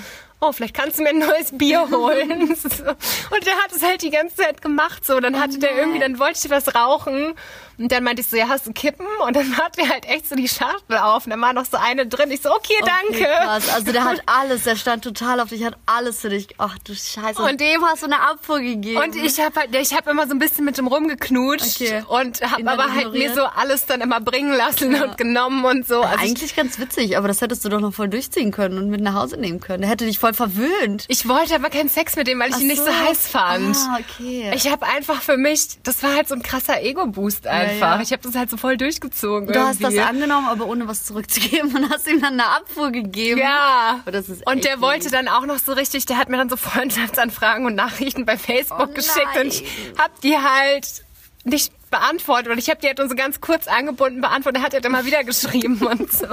[0.43, 2.43] oh, vielleicht kannst du mir ein neues Bier holen.
[2.51, 6.19] Und der hat es halt die ganze Zeit gemacht so, dann hatte der irgendwie, dann
[6.19, 7.35] wollte ich was rauchen
[7.83, 9.07] und dann meinte ich so, ja, hast du Kippen?
[9.27, 11.77] Und dann hat er halt echt so die Schachtel auf und dann war noch so
[11.77, 12.31] eine drin.
[12.31, 13.25] Ich so, okay, danke.
[13.25, 13.69] Okay, krass.
[13.75, 16.49] Also der hat alles, der stand total auf dich, hat alles für dich.
[16.59, 17.43] Ach du Scheiße.
[17.43, 19.01] Und dem hast du eine Abfuhr gegeben.
[19.01, 22.05] Und ich habe halt, ich habe immer so ein bisschen mit dem rumgeknutscht okay.
[22.07, 25.05] und habe aber halt mir so alles dann immer bringen lassen ja.
[25.05, 26.03] und genommen und so.
[26.03, 29.01] Also Eigentlich ganz witzig, aber das hättest du doch noch voll durchziehen können und mit
[29.01, 29.83] nach Hause nehmen können.
[29.83, 31.05] Der hätte dich voll verwöhnt.
[31.09, 32.87] Ich wollte aber keinen Sex mit dem, weil ich Ach ihn nicht so.
[32.87, 33.77] so heiß fand.
[33.77, 34.53] Ah, okay.
[34.55, 37.72] Ich habe einfach für mich, das war halt so ein krasser Ego-Boost einfach.
[37.72, 38.01] Ja, ja.
[38.01, 39.49] Ich habe das halt so voll durchgezogen.
[39.49, 39.85] Du irgendwie.
[39.85, 43.41] hast das angenommen, aber ohne was zurückzugeben und hast ihm dann eine Abfuhr gegeben.
[43.41, 44.01] Ja.
[44.47, 47.75] Und der wollte dann auch noch so richtig, der hat mir dann so Freundschaftsanfragen und
[47.75, 49.65] Nachrichten bei Facebook oh, geschickt und ich
[49.99, 51.05] hab die halt
[51.45, 54.63] nicht beantwortet und ich habe die halt nur so ganz kurz angebunden beantwortet.
[54.63, 56.27] Er hat halt immer wieder geschrieben und so.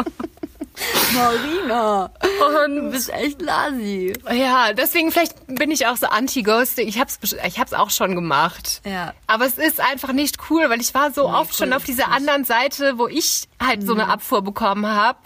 [1.13, 2.11] Marina.
[2.65, 4.13] Und du bist echt lasi.
[4.31, 6.87] Ja, deswegen vielleicht bin ich auch so anti-ghosting.
[6.87, 8.81] Ich hab's, ich hab's auch schon gemacht.
[8.85, 9.13] Ja.
[9.27, 11.83] Aber es ist einfach nicht cool, weil ich war so nee, oft cool schon auf
[11.83, 13.85] dieser anderen Seite, wo ich halt mhm.
[13.85, 14.11] so eine mhm.
[14.11, 15.19] Abfuhr bekommen habe.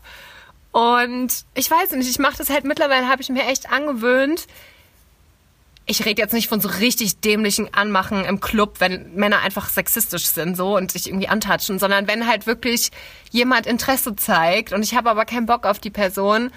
[0.72, 4.48] Und ich weiß nicht, ich mache das halt mittlerweile, habe ich mir echt angewöhnt,
[5.86, 10.26] ich rede jetzt nicht von so richtig dämlichen Anmachen im Club, wenn Männer einfach sexistisch
[10.26, 12.92] sind so und sich irgendwie antatschen, sondern wenn halt wirklich
[13.32, 16.52] jemand Interesse zeigt und ich habe aber keinen Bock auf die Person,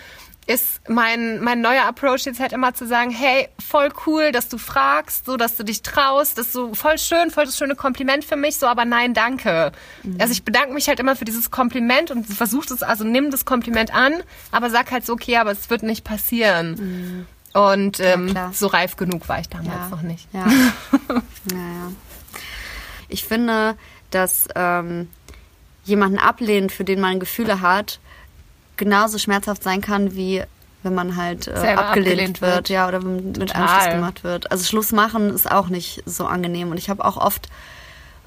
[0.46, 4.58] ist mein, mein neuer Approach jetzt halt immer zu sagen, hey, voll cool, dass du
[4.58, 8.24] fragst, so, dass du dich traust, das ist so voll schön, voll das schöne Kompliment
[8.24, 9.72] für mich, so, aber nein, danke.
[10.04, 10.18] Mhm.
[10.20, 13.44] Also ich bedanke mich halt immer für dieses Kompliment und versuch das, also nimm das
[13.44, 14.14] Kompliment an,
[14.52, 16.76] aber sag halt so, okay, aber es wird nicht passieren.
[16.78, 17.26] Mhm.
[17.56, 19.88] Und ähm, ja, so reif genug war ich damals ja.
[19.88, 20.28] noch nicht.
[20.32, 20.44] Ja.
[21.50, 21.92] naja.
[23.08, 23.76] Ich finde,
[24.10, 25.08] dass ähm,
[25.84, 27.98] jemanden ablehnen, für den man Gefühle hat,
[28.76, 30.42] genauso schmerzhaft sein kann, wie
[30.82, 33.62] wenn man halt äh, abgelehnt, abgelehnt, wird, wird, ja, oder mit Total.
[33.62, 34.50] Anschluss gemacht wird.
[34.52, 36.70] Also Schluss machen ist auch nicht so angenehm.
[36.70, 37.48] Und ich habe auch oft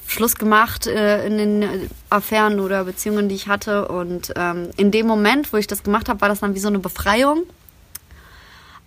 [0.07, 3.87] Schluss gemacht äh, in den Affären oder Beziehungen, die ich hatte.
[3.87, 6.67] Und ähm, in dem Moment, wo ich das gemacht habe, war das dann wie so
[6.67, 7.43] eine Befreiung.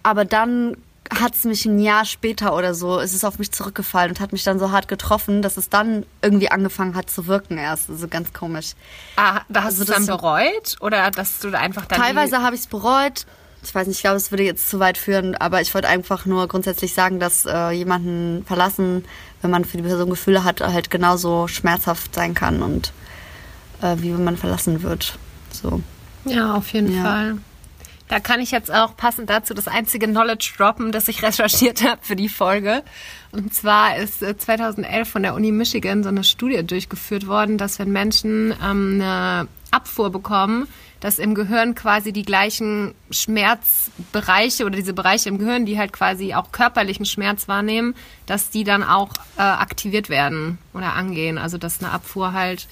[0.02, 0.76] Aber dann
[1.10, 4.32] hat es mich ein Jahr später oder so, ist es auf mich zurückgefallen und hat
[4.32, 7.90] mich dann so hart getroffen, dass es dann irgendwie angefangen hat zu wirken erst.
[7.90, 8.72] Also ganz komisch.
[9.16, 10.76] Ah, da hast also du es dann bereut?
[10.80, 12.00] Oder dass du einfach dann.
[12.00, 13.26] Teilweise habe ich es bereut.
[13.64, 16.26] Ich weiß nicht, ich glaube, es würde jetzt zu weit führen, aber ich wollte einfach
[16.26, 19.04] nur grundsätzlich sagen, dass äh, jemanden verlassen,
[19.40, 22.92] wenn man für die Person Gefühle hat, halt genauso schmerzhaft sein kann und
[23.80, 25.16] äh, wie wenn man verlassen wird.
[25.52, 25.80] So.
[26.24, 27.02] Ja, auf jeden ja.
[27.02, 27.38] Fall.
[28.12, 31.98] Da kann ich jetzt auch passend dazu das einzige Knowledge droppen, das ich recherchiert habe
[32.02, 32.82] für die Folge.
[33.30, 37.78] Und zwar ist 2011 äh, von der Uni Michigan so eine Studie durchgeführt worden, dass
[37.78, 40.68] wenn Menschen ähm, eine Abfuhr bekommen,
[41.00, 46.34] dass im Gehirn quasi die gleichen Schmerzbereiche oder diese Bereiche im Gehirn, die halt quasi
[46.34, 47.94] auch körperlichen Schmerz wahrnehmen,
[48.26, 49.08] dass die dann auch
[49.38, 51.38] äh, aktiviert werden oder angehen.
[51.38, 52.68] Also dass eine Abfuhr halt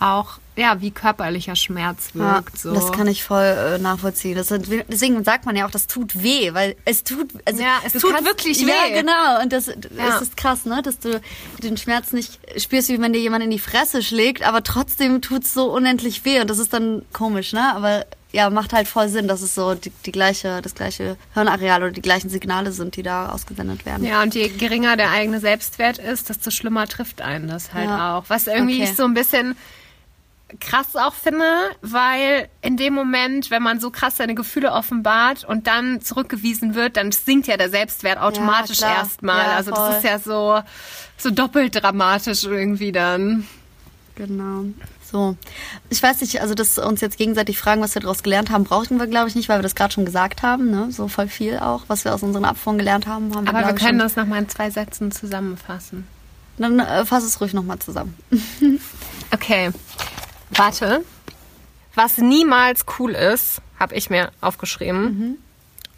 [0.00, 2.54] auch ja, wie körperlicher Schmerz wirkt.
[2.54, 2.74] Ja, so.
[2.74, 4.36] Das kann ich voll äh, nachvollziehen.
[4.36, 7.92] Das, deswegen sagt man ja auch, das tut weh, weil es tut, also ja, es
[7.92, 8.70] tut kannst, wirklich weh.
[8.70, 9.42] Ja, genau.
[9.42, 10.18] Und das, ja.
[10.18, 11.20] ist krass, ne, dass du
[11.62, 15.52] den Schmerz nicht spürst, wie wenn dir jemand in die Fresse schlägt, aber trotzdem tut's
[15.52, 16.40] so unendlich weh.
[16.40, 17.74] Und das ist dann komisch, ne?
[17.74, 21.82] Aber ja, macht halt voll Sinn, dass es so die, die gleiche, das gleiche Hirnareal
[21.82, 24.06] oder die gleichen Signale sind, die da ausgesendet werden.
[24.06, 28.16] Ja, und je geringer der eigene Selbstwert ist, desto schlimmer trifft einen das halt ja.
[28.16, 28.24] auch.
[28.28, 28.94] Was irgendwie okay.
[28.94, 29.56] so ein bisschen
[30.60, 31.44] krass auch finde,
[31.82, 36.96] weil in dem Moment, wenn man so krass seine Gefühle offenbart und dann zurückgewiesen wird,
[36.96, 39.44] dann sinkt ja der Selbstwert automatisch ja, erstmal.
[39.44, 40.60] Ja, also das ist ja so,
[41.16, 43.46] so doppelt dramatisch irgendwie dann.
[44.14, 44.64] Genau.
[45.10, 45.36] So,
[45.88, 48.98] ich weiß nicht, also dass uns jetzt gegenseitig fragen, was wir daraus gelernt haben, brauchten
[48.98, 50.90] wir, glaube ich, nicht, weil wir das gerade schon gesagt haben, ne?
[50.90, 53.34] So voll viel auch, was wir aus unseren Abfuhren gelernt haben.
[53.34, 56.06] haben Aber wir, wir können das nochmal in zwei Sätzen zusammenfassen.
[56.58, 58.16] Dann äh, fass es ruhig nochmal zusammen.
[59.32, 59.70] okay.
[60.50, 61.04] Warte.
[61.94, 65.02] Was niemals cool ist, habe ich mir aufgeschrieben.
[65.02, 65.38] Mhm.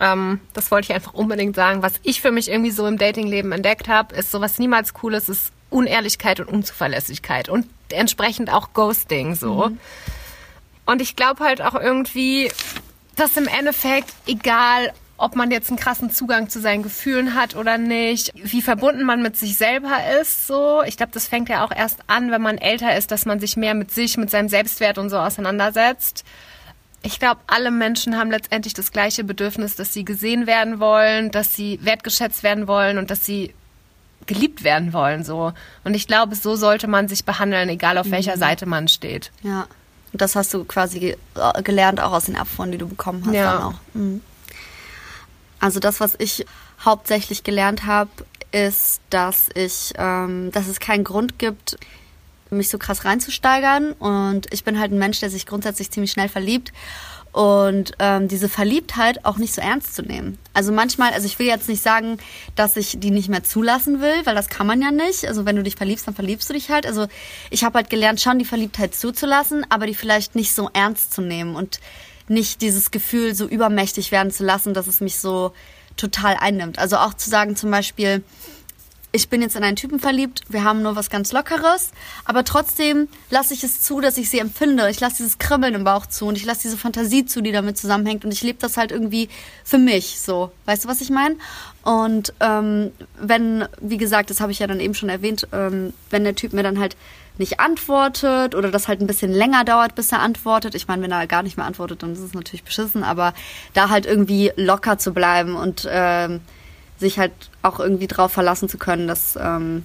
[0.01, 1.82] Ähm, das wollte ich einfach unbedingt sagen.
[1.82, 5.14] Was ich für mich irgendwie so im Datingleben entdeckt habe, ist so was niemals cool
[5.14, 9.68] ist, ist Unehrlichkeit und Unzuverlässigkeit und entsprechend auch Ghosting so.
[9.68, 9.78] Mhm.
[10.86, 12.51] Und ich glaube halt auch irgendwie,
[13.16, 17.77] dass im Endeffekt egal ob man jetzt einen krassen Zugang zu seinen Gefühlen hat oder
[17.77, 20.83] nicht, wie verbunden man mit sich selber ist, so.
[20.87, 23.57] Ich glaube, das fängt ja auch erst an, wenn man älter ist, dass man sich
[23.57, 26.25] mehr mit sich, mit seinem Selbstwert und so auseinandersetzt.
[27.03, 31.55] Ich glaube, alle Menschen haben letztendlich das gleiche Bedürfnis, dass sie gesehen werden wollen, dass
[31.55, 33.55] sie wertgeschätzt werden wollen und dass sie
[34.27, 35.53] geliebt werden wollen, so.
[35.83, 38.41] Und ich glaube, so sollte man sich behandeln, egal auf welcher mhm.
[38.41, 39.33] Seite man steht.
[39.43, 39.66] Ja.
[40.12, 41.16] Und das hast du quasi
[41.64, 43.35] gelernt auch aus den Abfuhren, die du bekommen hast.
[43.35, 43.53] Ja.
[43.53, 43.75] Dann auch.
[43.95, 44.21] Mhm.
[45.61, 46.47] Also das, was ich
[46.85, 48.11] hauptsächlich gelernt habe,
[48.53, 51.79] ist, dass ich, ähm, dass es keinen Grund gibt,
[52.51, 53.93] mich so krass reinzusteigern.
[53.93, 56.73] Und ich bin halt ein Mensch, der sich grundsätzlich ziemlich schnell verliebt
[57.33, 60.39] und ähm, diese Verliebtheit auch nicht so ernst zu nehmen.
[60.55, 62.19] Also manchmal, also ich will jetzt nicht sagen,
[62.57, 65.27] dass ich die nicht mehr zulassen will, weil das kann man ja nicht.
[65.27, 66.87] Also wenn du dich verliebst, dann verliebst du dich halt.
[66.87, 67.07] Also
[67.51, 71.21] ich habe halt gelernt, schon die Verliebtheit zuzulassen, aber die vielleicht nicht so ernst zu
[71.21, 71.81] nehmen und
[72.31, 75.53] nicht dieses Gefühl so übermächtig werden zu lassen, dass es mich so
[75.97, 76.79] total einnimmt.
[76.79, 78.22] Also auch zu sagen zum Beispiel,
[79.11, 81.93] ich bin jetzt in einen Typen verliebt, wir haben nur was ganz Lockeres,
[82.26, 84.89] aber trotzdem lasse ich es zu, dass ich sie empfinde.
[84.91, 87.79] Ich lasse dieses Kribbeln im Bauch zu und ich lasse diese Fantasie zu, die damit
[87.79, 89.31] zusammenhängt und ich lebe das halt irgendwie
[89.64, 90.53] für mich so.
[90.66, 91.37] Weißt du, was ich meine?
[91.83, 96.24] Und ähm, wenn, wie gesagt, das habe ich ja dann eben schon erwähnt, ähm, wenn
[96.24, 96.97] der Typ mir dann halt
[97.39, 100.74] nicht antwortet oder das halt ein bisschen länger dauert, bis er antwortet.
[100.74, 103.34] Ich meine, wenn er gar nicht mehr antwortet, dann ist es natürlich beschissen, aber
[103.74, 106.41] da halt irgendwie locker zu bleiben und ähm,
[106.99, 107.32] sich halt
[107.62, 109.84] auch irgendwie drauf verlassen zu können, dass, ähm,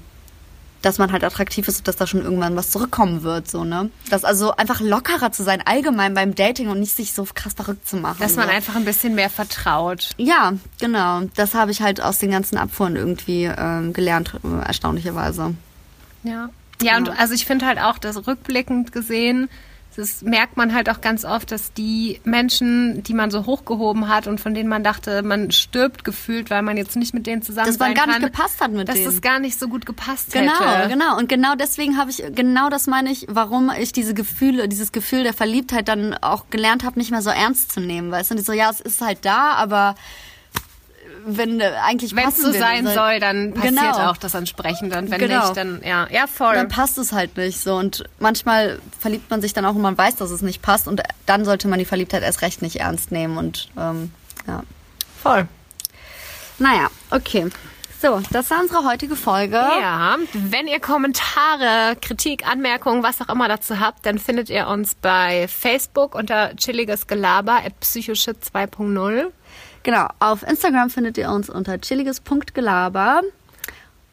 [0.81, 3.89] dass man halt attraktiv ist und dass da schon irgendwann was zurückkommen wird, so, ne?
[4.09, 7.87] Das also einfach lockerer zu sein, allgemein beim Dating und nicht sich so krass verrückt
[7.87, 8.17] zu machen.
[8.19, 8.53] Dass man so.
[8.53, 10.09] einfach ein bisschen mehr vertraut.
[10.17, 11.21] Ja, genau.
[11.35, 15.53] Das habe ich halt aus den ganzen Abfuhren irgendwie ähm, gelernt, äh, erstaunlicherweise.
[16.23, 16.49] Ja.
[16.83, 19.49] Ja, und also ich finde halt auch, dass rückblickend gesehen,
[19.95, 24.25] das merkt man halt auch ganz oft, dass die Menschen, die man so hochgehoben hat
[24.25, 27.67] und von denen man dachte, man stirbt gefühlt, weil man jetzt nicht mit denen zusammen
[27.67, 29.07] Dass man gar kann, nicht gepasst hat mit dass denen.
[29.09, 30.89] es gar nicht so gut gepasst Genau, hätte.
[30.89, 31.15] genau.
[31.17, 35.21] Und genau deswegen habe ich, genau das meine ich, warum ich diese Gefühle, dieses Gefühl
[35.23, 38.09] der Verliebtheit dann auch gelernt habe, nicht mehr so ernst zu nehmen.
[38.09, 39.93] Weißt du, und ich so, ja, es ist halt da, aber
[41.25, 42.93] wenn äh, eigentlich Wenn es passen so sein nicht.
[42.93, 44.09] soll, dann passiert Genau.
[44.11, 44.97] auch das entsprechende.
[44.97, 45.43] Und wenn Genau.
[45.45, 46.53] nicht, dann ja, ja voll.
[46.55, 47.75] dann passt es halt nicht so.
[47.75, 50.87] Und manchmal verliebt man sich dann auch und man weiß, dass es nicht passt.
[50.87, 53.37] Und dann sollte man die Verliebtheit erst recht nicht ernst nehmen.
[53.37, 54.11] Und ähm,
[54.47, 54.63] ja.
[55.21, 55.47] voll.
[56.59, 57.49] Naja, okay.
[58.01, 59.55] So, das war unsere heutige Folge.
[59.55, 64.93] Ja, wenn ihr Kommentare, Kritik, Anmerkungen, was auch immer dazu habt, dann findet ihr uns
[64.95, 69.27] bei Facebook unter chilliges Gelaber at psychoshit 2.0.
[69.83, 73.21] Genau, auf Instagram findet ihr uns unter chilliges.gelaber.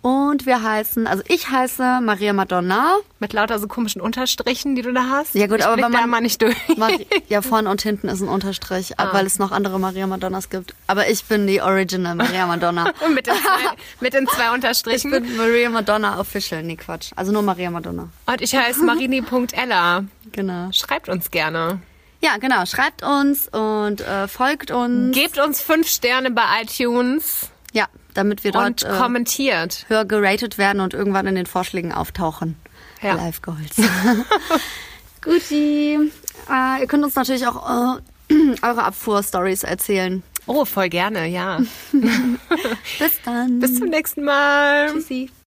[0.02, 2.94] Und wir heißen, also ich heiße Maria Madonna.
[3.18, 5.34] Mit lauter so komischen Unterstrichen, die du da hast.
[5.34, 6.56] Ja, gut, ich aber wenn da man- mal nicht durch.
[6.78, 9.12] Mari ja, vorne und hinten ist ein Unterstrich, Ah.
[9.12, 10.74] weil es noch andere Maria Madonnas gibt.
[10.86, 12.94] Aber ich bin die Original Maria Madonna.
[13.14, 15.10] mit, den zwei, mit den zwei Ich Unterstrichen.
[15.10, 16.62] bin Maria Madonna Official.
[16.62, 17.10] Nee, Quatsch.
[17.14, 18.08] Also nur Maria Madonna.
[18.24, 20.04] Und ich heiße marini.ella.
[20.32, 20.70] Genau.
[20.72, 21.82] Schreibt uns gerne.
[22.20, 22.66] Ja, genau.
[22.66, 25.14] Schreibt uns und äh, folgt uns.
[25.16, 29.86] Gebt uns fünf Sterne bei iTunes Ja, damit wir und dort äh, kommentiert.
[29.88, 32.56] höher geratet werden und irgendwann in den Vorschlägen auftauchen.
[33.02, 33.14] Ja.
[33.14, 33.76] Live Goals.
[35.22, 36.10] Guti.
[36.50, 37.98] Äh, ihr könnt uns natürlich auch
[38.28, 40.22] äh, eure Abfuhr-Stories erzählen.
[40.46, 41.58] Oh, voll gerne, ja.
[42.98, 43.60] Bis dann.
[43.60, 44.92] Bis zum nächsten Mal.
[44.92, 45.30] Tschüssi.